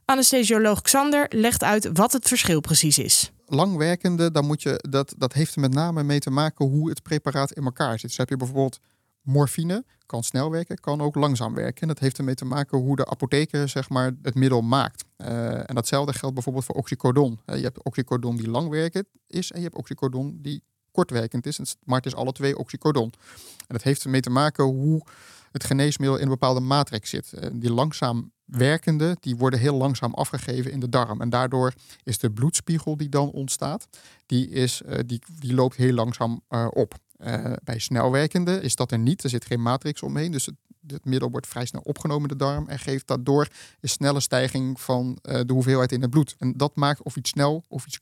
Anesthesioloog 0.05 0.81
Xander 0.81 1.25
legt 1.29 1.63
uit 1.63 1.89
wat 1.93 2.11
het 2.11 2.27
verschil 2.27 2.59
precies 2.59 2.97
is. 2.97 3.31
Langwerkende, 3.45 4.31
dan 4.31 4.45
moet 4.45 4.61
je, 4.61 4.85
dat, 4.89 5.13
dat 5.17 5.33
heeft 5.33 5.55
er 5.55 5.61
met 5.61 5.73
name 5.73 6.03
mee 6.03 6.19
te 6.19 6.29
maken 6.29 6.65
hoe 6.65 6.89
het 6.89 7.01
preparaat 7.01 7.51
in 7.51 7.63
elkaar 7.63 7.99
zit. 7.99 8.09
Dus 8.09 8.17
heb 8.17 8.29
je 8.29 8.37
bijvoorbeeld 8.37 8.79
morfine, 9.21 9.85
kan 10.05 10.23
snel 10.23 10.51
werken, 10.51 10.79
kan 10.79 11.01
ook 11.01 11.15
langzaam 11.15 11.53
werken. 11.53 11.81
En 11.81 11.87
dat 11.87 11.99
heeft 11.99 12.17
ermee 12.17 12.35
te 12.35 12.45
maken 12.45 12.77
hoe 12.77 12.95
de 12.95 13.05
apotheker 13.05 13.69
zeg 13.69 13.89
maar, 13.89 14.11
het 14.21 14.35
middel 14.35 14.61
maakt. 14.61 15.05
Uh, 15.17 15.69
en 15.69 15.75
datzelfde 15.75 16.13
geldt 16.13 16.33
bijvoorbeeld 16.33 16.65
voor 16.65 16.75
oxycodon. 16.75 17.39
Uh, 17.45 17.55
je 17.55 17.63
hebt 17.63 17.83
oxycodon 17.83 18.35
die 18.35 18.49
langwerkend 18.49 19.05
is 19.27 19.51
en 19.51 19.57
je 19.57 19.63
hebt 19.63 19.77
oxycodon 19.77 20.39
die 20.41 20.63
kortwerkend 20.93 21.45
is. 21.45 21.75
Maar 21.83 21.97
het 21.97 22.05
is 22.05 22.15
alle 22.15 22.31
twee 22.31 22.57
oxycodon. 22.57 23.11
En 23.57 23.67
dat 23.67 23.83
heeft 23.83 24.03
ermee 24.03 24.21
te 24.21 24.29
maken 24.29 24.63
hoe 24.63 25.05
het 25.51 25.63
geneesmiddel 25.63 26.17
in 26.17 26.23
een 26.23 26.29
bepaalde 26.29 26.59
matrix 26.59 27.09
zit. 27.09 27.33
Die 27.51 27.73
langzaam 27.73 28.31
werkende, 28.45 29.17
die 29.19 29.35
worden 29.35 29.59
heel 29.59 29.75
langzaam 29.75 30.13
afgegeven 30.13 30.71
in 30.71 30.79
de 30.79 30.89
darm. 30.89 31.21
En 31.21 31.29
daardoor 31.29 31.73
is 32.03 32.17
de 32.17 32.31
bloedspiegel 32.31 32.97
die 32.97 33.09
dan 33.09 33.31
ontstaat, 33.31 33.87
die, 34.25 34.49
is, 34.49 34.81
uh, 34.85 34.99
die, 35.05 35.21
die 35.39 35.53
loopt 35.53 35.75
heel 35.75 35.93
langzaam 35.93 36.41
uh, 36.49 36.67
op. 36.69 36.93
Uh, 37.17 37.53
bij 37.63 37.79
snelwerkende 37.79 38.61
is 38.61 38.75
dat 38.75 38.91
er 38.91 38.99
niet. 38.99 39.23
Er 39.23 39.29
zit 39.29 39.45
geen 39.45 39.61
matrix 39.61 40.01
omheen. 40.01 40.31
Dus 40.31 40.45
het, 40.45 40.55
het, 40.87 41.05
middel 41.05 41.29
wordt 41.29 41.47
vrij 41.47 41.65
snel 41.65 41.81
opgenomen 41.81 42.29
in 42.29 42.37
de 42.37 42.43
darm. 42.43 42.67
En 42.67 42.79
geeft 42.79 43.07
daardoor 43.07 43.47
een 43.79 43.89
snelle 43.89 44.19
stijging 44.19 44.81
van 44.81 45.17
de 45.21 45.53
hoeveelheid 45.53 45.91
in 45.91 46.01
het 46.01 46.09
bloed. 46.09 46.35
En 46.39 46.53
dat 46.57 46.75
maakt 46.75 47.01
of 47.01 47.15
iets 47.15 47.29
snel 47.29 47.63
of 47.67 47.85
iets 47.85 47.99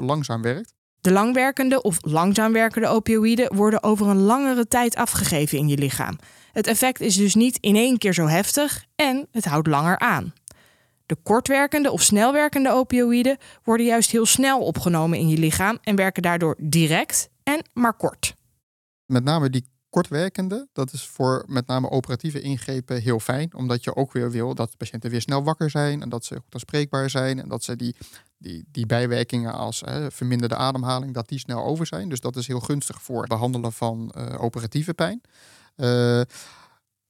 langzaam 0.00 0.42
werkt. 0.42 0.74
De 1.02 1.12
langwerkende 1.12 1.82
of 1.82 1.98
langzaam 2.00 2.52
werkende 2.52 2.88
opioïden 2.88 3.54
worden 3.54 3.82
over 3.82 4.06
een 4.06 4.20
langere 4.20 4.68
tijd 4.68 4.96
afgegeven 4.96 5.58
in 5.58 5.68
je 5.68 5.78
lichaam. 5.78 6.18
Het 6.52 6.66
effect 6.66 7.00
is 7.00 7.16
dus 7.16 7.34
niet 7.34 7.58
in 7.60 7.76
één 7.76 7.98
keer 7.98 8.14
zo 8.14 8.26
heftig 8.26 8.84
en 8.94 9.26
het 9.30 9.44
houdt 9.44 9.66
langer 9.66 9.98
aan. 9.98 10.32
De 11.06 11.16
kortwerkende 11.22 11.90
of 11.90 12.02
snelwerkende 12.02 12.70
opioïden 12.70 13.38
worden 13.62 13.86
juist 13.86 14.10
heel 14.10 14.26
snel 14.26 14.60
opgenomen 14.60 15.18
in 15.18 15.28
je 15.28 15.38
lichaam 15.38 15.78
en 15.82 15.96
werken 15.96 16.22
daardoor 16.22 16.56
direct 16.58 17.28
en 17.42 17.64
maar 17.72 17.94
kort. 17.94 18.34
Met 19.06 19.24
name 19.24 19.50
die 19.50 19.66
kortwerkende, 19.90 20.68
dat 20.72 20.92
is 20.92 21.06
voor 21.06 21.44
met 21.46 21.66
name 21.66 21.90
operatieve 21.90 22.40
ingrepen 22.40 23.00
heel 23.00 23.20
fijn, 23.20 23.54
omdat 23.54 23.84
je 23.84 23.96
ook 23.96 24.12
weer 24.12 24.30
wil 24.30 24.54
dat 24.54 24.76
patiënten 24.76 25.10
weer 25.10 25.20
snel 25.20 25.44
wakker 25.44 25.70
zijn 25.70 26.02
en 26.02 26.08
dat 26.08 26.24
ze 26.24 26.34
goed 26.34 26.54
aanspreekbaar 26.54 27.10
zijn 27.10 27.40
en 27.40 27.48
dat 27.48 27.64
ze 27.64 27.76
die, 27.76 27.96
die, 28.42 28.64
die 28.70 28.86
bijwerkingen 28.86 29.52
als 29.52 29.80
hè, 29.80 30.10
verminderde 30.10 30.56
ademhaling, 30.56 31.14
dat 31.14 31.28
die 31.28 31.38
snel 31.38 31.64
over 31.64 31.86
zijn. 31.86 32.08
Dus 32.08 32.20
dat 32.20 32.36
is 32.36 32.46
heel 32.46 32.60
gunstig 32.60 33.02
voor 33.02 33.18
het 33.18 33.28
behandelen 33.28 33.72
van 33.72 34.14
uh, 34.16 34.42
operatieve 34.42 34.94
pijn. 34.94 35.20
Uh, 35.76 35.86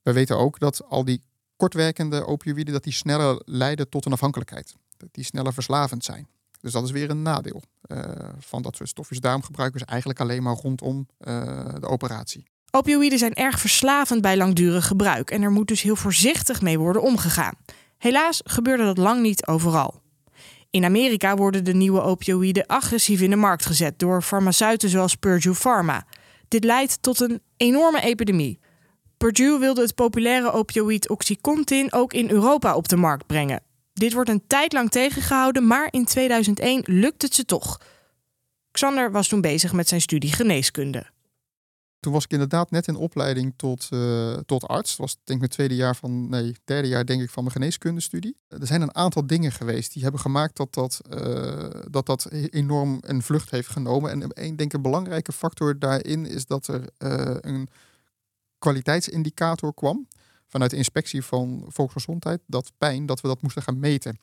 we 0.03 0.13
weten 0.13 0.39
ook 0.39 0.59
dat 0.59 0.85
al 0.89 1.05
die 1.05 1.23
kortwerkende 1.57 2.27
opioïden, 2.27 2.73
dat 2.73 2.85
die 2.85 2.93
sneller 2.93 3.43
leiden 3.45 3.89
tot 3.89 4.07
een 4.07 4.13
afhankelijkheid. 4.13 4.75
Dat 4.97 5.09
die 5.13 5.25
sneller 5.25 5.53
verslavend 5.53 6.05
zijn. 6.05 6.29
Dus 6.61 6.73
dat 6.73 6.85
is 6.85 6.91
weer 6.91 7.11
een 7.11 7.23
nadeel 7.23 7.63
uh, 7.87 7.99
van 8.39 8.63
dat 8.63 8.77
soort 8.77 8.89
stofjes. 8.89 9.21
Daarom 9.21 9.43
gebruiken 9.43 9.81
ze 9.81 9.87
eigenlijk 9.87 10.21
alleen 10.21 10.43
maar 10.43 10.57
rondom 10.57 11.07
de 11.19 11.87
operatie. 11.87 12.45
Opioïden 12.71 13.19
zijn 13.19 13.35
erg 13.35 13.61
verslavend 13.61 14.23
bij 14.23 14.37
langdurig 14.37 14.87
gebruik 14.87 15.31
en 15.31 15.43
er 15.43 15.51
moet 15.51 15.69
dus 15.69 15.83
heel 15.83 15.97
voorzichtig 15.97 16.61
mee 16.61 16.79
worden 16.79 17.03
omgegaan. 17.03 17.55
Helaas 17.99 18.41
gebeurde 18.45 18.85
dat 18.85 18.99
lang 18.99 19.23
niet 19.23 19.47
overal. 19.47 20.02
In 20.73 20.85
Amerika 20.85 21.37
worden 21.37 21.65
de 21.65 21.75
nieuwe 21.75 22.01
opioïden 22.01 22.67
agressief 22.67 23.21
in 23.21 23.31
de 23.31 23.37
markt 23.37 23.67
gezet 23.67 23.99
door 23.99 24.23
farmaceuten 24.23 24.89
zoals 24.89 25.15
Purdue 25.15 25.55
Pharma. 25.55 26.07
Dit 26.49 26.65
leidt 26.65 27.03
tot 27.03 27.21
een 27.21 27.41
enorme 27.57 28.01
epidemie. 28.01 28.61
Purdue 29.17 29.59
wilde 29.59 29.81
het 29.81 29.95
populaire 29.95 30.53
opioïd 30.53 31.09
Oxycontin 31.09 31.93
ook 31.93 32.13
in 32.13 32.31
Europa 32.31 32.75
op 32.75 32.89
de 32.89 32.97
markt 32.97 33.27
brengen. 33.27 33.63
Dit 33.93 34.13
wordt 34.13 34.31
een 34.31 34.47
tijd 34.47 34.73
lang 34.73 34.91
tegengehouden, 34.91 35.67
maar 35.67 35.89
in 35.91 36.05
2001 36.05 36.83
lukt 36.87 37.23
het 37.23 37.35
ze 37.35 37.45
toch. 37.45 37.81
Xander 38.71 39.11
was 39.13 39.29
toen 39.29 39.41
bezig 39.41 39.73
met 39.73 39.89
zijn 39.89 40.01
studie 40.01 40.33
geneeskunde. 40.33 41.12
Toen 42.03 42.13
was 42.13 42.25
ik 42.25 42.31
inderdaad 42.31 42.71
net 42.71 42.87
in 42.87 42.97
opleiding 42.97 43.55
tot, 43.57 43.89
uh, 43.93 44.33
tot 44.33 44.67
arts. 44.67 44.91
Dat 44.91 44.99
was 44.99 45.15
denk 45.15 45.29
ik 45.29 45.39
mijn 45.39 45.51
tweede 45.51 45.75
jaar 45.75 45.97
van, 45.97 46.29
nee, 46.29 46.57
derde 46.65 46.89
jaar 46.89 47.07
denk 47.07 47.23
ik 47.23 47.31
van 47.31 47.43
mijn 47.43 47.55
geneeskundestudie. 47.55 48.37
Er 48.49 48.67
zijn 48.67 48.83
een 48.83 48.95
aantal 48.95 49.27
dingen 49.27 49.53
geweest 49.53 49.93
die 49.93 50.03
hebben 50.03 50.21
gemaakt 50.21 50.57
dat 50.57 50.75
dat, 50.75 51.01
uh, 51.11 51.71
dat, 51.91 52.07
dat 52.07 52.31
enorm 52.31 52.99
een 53.01 53.23
vlucht 53.23 53.51
heeft 53.51 53.69
genomen. 53.69 54.11
En 54.11 54.33
één 54.33 54.57
denk 54.57 54.73
een 54.73 54.83
belangrijke 54.83 55.33
factor 55.33 55.79
daarin 55.79 56.27
is 56.27 56.47
dat 56.47 56.67
er 56.67 56.89
een 57.41 57.69
kwaliteitsindicator 58.59 59.75
kwam 59.75 60.07
vanuit 60.49 60.71
de 60.71 60.77
inspectie 60.77 61.25
van 61.25 61.65
volksgezondheid, 61.69 62.41
dat 62.47 62.73
pijn, 62.79 63.07
dat 63.07 63.21
we 63.21 63.29
dat 63.29 63.43
moesten 63.43 63.63
gaan 63.63 63.79
meten. 63.79 64.19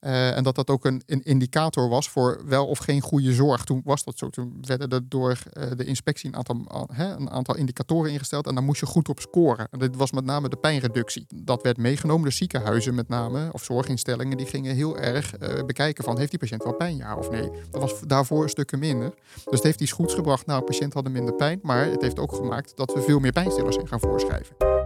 Uh, 0.00 0.36
en 0.36 0.42
dat 0.44 0.54
dat 0.54 0.70
ook 0.70 0.84
een, 0.84 1.02
een, 1.06 1.22
indicator 1.22 1.88
was 1.88 2.08
voor 2.08 2.40
wel 2.46 2.66
of 2.66 2.78
geen 2.78 3.00
goede 3.00 3.32
zorg. 3.32 3.64
Toen 3.64 3.80
was 3.84 4.04
dat 4.04 4.18
zo. 4.18 4.28
Toen 4.28 4.58
werden 4.60 4.88
er 4.88 5.08
door 5.08 5.38
uh, 5.52 5.64
de 5.76 5.84
inspectie 5.84 6.28
een 6.28 6.36
aantal, 6.36 6.88
een 6.96 7.30
aantal 7.30 7.56
indicatoren 7.56 8.12
ingesteld. 8.12 8.46
En 8.46 8.54
daar 8.54 8.64
moest 8.64 8.80
je 8.80 8.86
goed 8.86 9.08
op 9.08 9.20
scoren. 9.20 9.68
En 9.70 9.78
dit 9.78 9.96
was 9.96 10.12
met 10.12 10.24
name 10.24 10.48
de 10.48 10.56
pijnreductie. 10.56 11.26
Dat 11.34 11.62
werd 11.62 11.76
meegenomen. 11.76 12.28
De 12.28 12.34
ziekenhuizen 12.34 12.94
met 12.94 13.08
name, 13.08 13.48
of 13.52 13.64
zorginstellingen, 13.64 14.36
die 14.36 14.46
gingen 14.46 14.74
heel 14.74 14.98
erg 14.98 15.34
bekijken 15.66 16.04
van... 16.04 16.18
heeft 16.18 16.30
die 16.30 16.38
patiënt 16.38 16.64
wel 16.64 16.74
pijn, 16.74 16.96
ja 16.96 17.16
of 17.16 17.30
nee? 17.30 17.50
Dat 17.70 17.80
was 17.80 18.00
daarvoor 18.00 18.48
stukken 18.48 18.78
minder. 18.78 19.14
Dus 19.34 19.44
het 19.44 19.62
heeft 19.62 19.80
iets 19.80 19.92
goeds 19.92 20.14
gebracht. 20.14 20.46
Nou, 20.46 20.62
patiënt 20.62 20.94
hadden 20.94 21.12
minder 21.12 21.34
pijn. 21.34 21.58
Maar 21.62 21.86
het 21.86 22.02
heeft 22.02 22.18
ook 22.18 22.34
gemaakt 22.34 22.76
dat 22.76 22.94
we 22.94 23.02
veel 23.02 23.18
meer 23.18 23.32
pijnstillers 23.32 23.74
zijn 23.74 23.88
gaan 23.88 24.00
voorschrijven. 24.00 24.77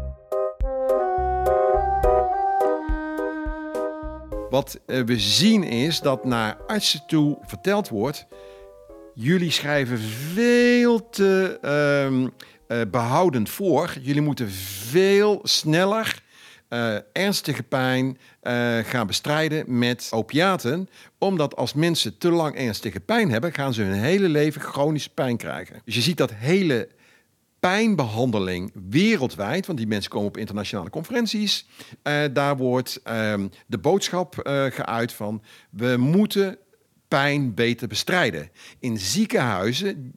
Wat 4.53 4.81
we 4.87 5.19
zien 5.19 5.63
is 5.63 6.01
dat 6.01 6.25
naar 6.25 6.57
artsen 6.67 7.07
toe 7.07 7.39
verteld 7.43 7.89
wordt: 7.89 8.27
jullie 9.15 9.51
schrijven 9.51 9.99
veel 9.99 11.09
te 11.11 11.59
um, 12.07 12.31
uh, 12.69 12.81
behoudend 12.91 13.51
voor. 13.51 13.95
Jullie 14.01 14.23
moeten 14.23 14.51
veel 14.51 15.41
sneller 15.43 16.23
uh, 16.69 16.97
ernstige 17.13 17.63
pijn 17.63 18.19
gaan 18.83 19.07
bestrijden 19.07 19.79
met 19.79 20.09
opiaten. 20.11 20.89
Omdat 21.19 21.57
als 21.57 21.75
mensen 21.75 22.19
te 22.19 22.31
lang 22.31 22.57
ernstige 22.57 23.01
pijn 23.01 23.31
hebben, 23.31 23.53
gaan 23.53 23.75
ze 23.75 23.83
hun 23.83 24.01
hele 24.01 24.29
leven 24.29 24.61
chronische 24.61 25.11
pijn 25.11 25.37
krijgen. 25.37 25.81
Dus 25.85 25.95
je 25.95 26.01
ziet 26.01 26.17
dat 26.17 26.33
hele 26.35 26.89
pijnbehandeling 27.63 28.73
wereldwijd, 28.91 29.67
want 29.67 29.79
die 29.79 29.87
mensen 29.87 30.11
komen 30.11 30.29
op 30.29 30.37
internationale 30.37 30.91
conferenties. 30.91 31.67
Uh, 32.03 32.25
daar 32.33 32.57
wordt 32.57 33.01
um, 33.09 33.51
de 33.67 33.79
boodschap 33.79 34.35
uh, 34.47 34.65
geuit 34.65 35.13
van 35.13 35.43
we 35.71 35.97
moeten 35.99 36.59
pijn 37.09 37.55
beter 37.55 37.89
bestrijden. 37.89 38.51
In 38.79 38.99
ziekenhuizen 38.99 40.15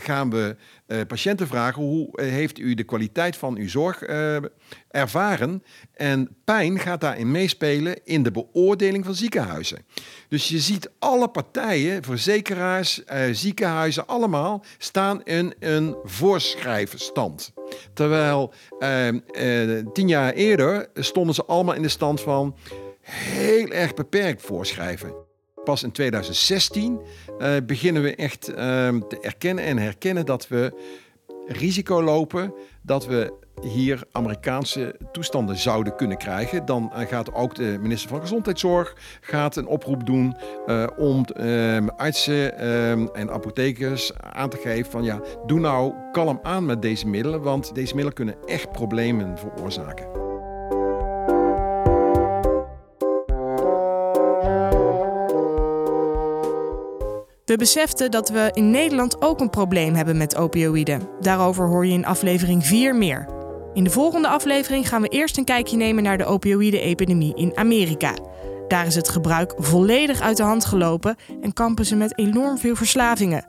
gaan 0.00 0.30
we 0.30 0.56
uh, 0.86 1.00
patiënten 1.06 1.46
vragen 1.46 1.82
hoe 1.82 2.08
uh, 2.12 2.26
heeft 2.26 2.58
u 2.58 2.74
de 2.74 2.82
kwaliteit 2.82 3.36
van 3.36 3.56
uw 3.56 3.68
zorg 3.68 4.08
uh, 4.08 4.36
ervaren. 4.90 5.62
En 5.92 6.36
pijn 6.44 6.78
gaat 6.78 7.00
daarin 7.00 7.30
meespelen 7.30 8.04
in 8.04 8.22
de 8.22 8.30
beoordeling 8.30 9.04
van 9.04 9.14
ziekenhuizen. 9.14 9.84
Dus 10.28 10.48
je 10.48 10.58
ziet 10.58 10.90
alle 10.98 11.28
partijen, 11.28 12.02
verzekeraars, 12.02 13.02
ziekenhuizen, 13.32 14.06
allemaal 14.06 14.64
staan 14.78 15.22
in 15.22 15.54
een 15.58 15.96
voorschrijfstand. 16.04 17.52
Terwijl 17.92 18.52
tien 19.92 20.08
jaar 20.08 20.32
eerder 20.32 20.88
stonden 20.94 21.34
ze 21.34 21.44
allemaal 21.44 21.74
in 21.74 21.82
de 21.82 21.88
stand 21.88 22.20
van 22.20 22.56
heel 23.00 23.68
erg 23.68 23.94
beperkt 23.94 24.42
voorschrijven. 24.42 25.23
Pas 25.64 25.82
in 25.82 25.92
2016 25.92 27.00
uh, 27.38 27.48
beginnen 27.66 28.02
we 28.02 28.14
echt 28.14 28.50
uh, 28.50 28.56
te 28.56 29.18
erkennen 29.20 29.64
en 29.64 29.78
herkennen 29.78 30.26
dat 30.26 30.48
we 30.48 30.72
risico 31.46 32.02
lopen 32.02 32.54
dat 32.82 33.06
we 33.06 33.32
hier 33.62 34.02
Amerikaanse 34.12 34.96
toestanden 35.12 35.56
zouden 35.56 35.96
kunnen 35.96 36.16
krijgen. 36.16 36.64
Dan 36.64 36.92
uh, 36.92 37.00
gaat 37.00 37.34
ook 37.34 37.54
de 37.54 37.78
minister 37.80 38.08
van 38.08 38.20
Gezondheidszorg 38.20 38.96
gaat 39.20 39.56
een 39.56 39.66
oproep 39.66 40.06
doen 40.06 40.36
uh, 40.66 40.86
om 40.96 41.24
uh, 41.40 41.86
artsen 41.96 42.58
ehm, 42.58 43.06
en 43.12 43.30
apothekers 43.30 44.14
aan 44.20 44.48
te 44.48 44.56
geven 44.56 44.90
van 44.90 45.02
ja, 45.02 45.20
doe 45.46 45.60
nou 45.60 45.94
kalm 46.12 46.38
aan 46.42 46.66
met 46.66 46.82
deze 46.82 47.06
middelen, 47.06 47.42
want 47.42 47.74
deze 47.74 47.94
middelen 47.94 48.14
kunnen 48.14 48.36
echt 48.46 48.72
problemen 48.72 49.38
veroorzaken. 49.38 50.23
We 57.44 57.56
beseften 57.56 58.10
dat 58.10 58.28
we 58.28 58.50
in 58.52 58.70
Nederland 58.70 59.22
ook 59.22 59.40
een 59.40 59.50
probleem 59.50 59.94
hebben 59.94 60.16
met 60.16 60.36
opioïden. 60.36 61.08
Daarover 61.20 61.66
hoor 61.66 61.86
je 61.86 61.92
in 61.92 62.06
aflevering 62.06 62.66
4 62.66 62.96
meer. 62.96 63.28
In 63.74 63.84
de 63.84 63.90
volgende 63.90 64.28
aflevering 64.28 64.88
gaan 64.88 65.02
we 65.02 65.08
eerst 65.08 65.38
een 65.38 65.44
kijkje 65.44 65.76
nemen 65.76 66.02
naar 66.02 66.18
de 66.18 66.24
opioïde-epidemie 66.24 67.34
in 67.34 67.56
Amerika. 67.56 68.14
Daar 68.68 68.86
is 68.86 68.94
het 68.94 69.08
gebruik 69.08 69.54
volledig 69.56 70.20
uit 70.20 70.36
de 70.36 70.42
hand 70.42 70.64
gelopen 70.64 71.16
en 71.40 71.52
kampen 71.52 71.86
ze 71.86 71.96
met 71.96 72.18
enorm 72.18 72.58
veel 72.58 72.76
verslavingen. 72.76 73.46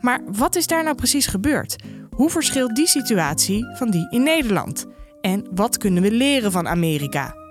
Maar 0.00 0.20
wat 0.26 0.56
is 0.56 0.66
daar 0.66 0.84
nou 0.84 0.96
precies 0.96 1.26
gebeurd? 1.26 1.76
Hoe 2.10 2.30
verschilt 2.30 2.76
die 2.76 2.88
situatie 2.88 3.66
van 3.76 3.90
die 3.90 4.06
in 4.10 4.22
Nederland? 4.22 4.86
En 5.20 5.46
wat 5.54 5.78
kunnen 5.78 6.02
we 6.02 6.10
leren 6.10 6.52
van 6.52 6.68
Amerika? 6.68 7.41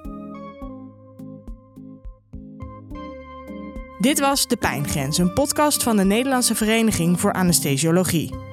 Dit 4.01 4.19
was 4.19 4.47
De 4.47 4.57
Pijngrens, 4.57 5.17
een 5.17 5.33
podcast 5.33 5.83
van 5.83 5.97
de 5.97 6.03
Nederlandse 6.03 6.55
Vereniging 6.55 7.19
voor 7.19 7.33
Anesthesiologie. 7.33 8.50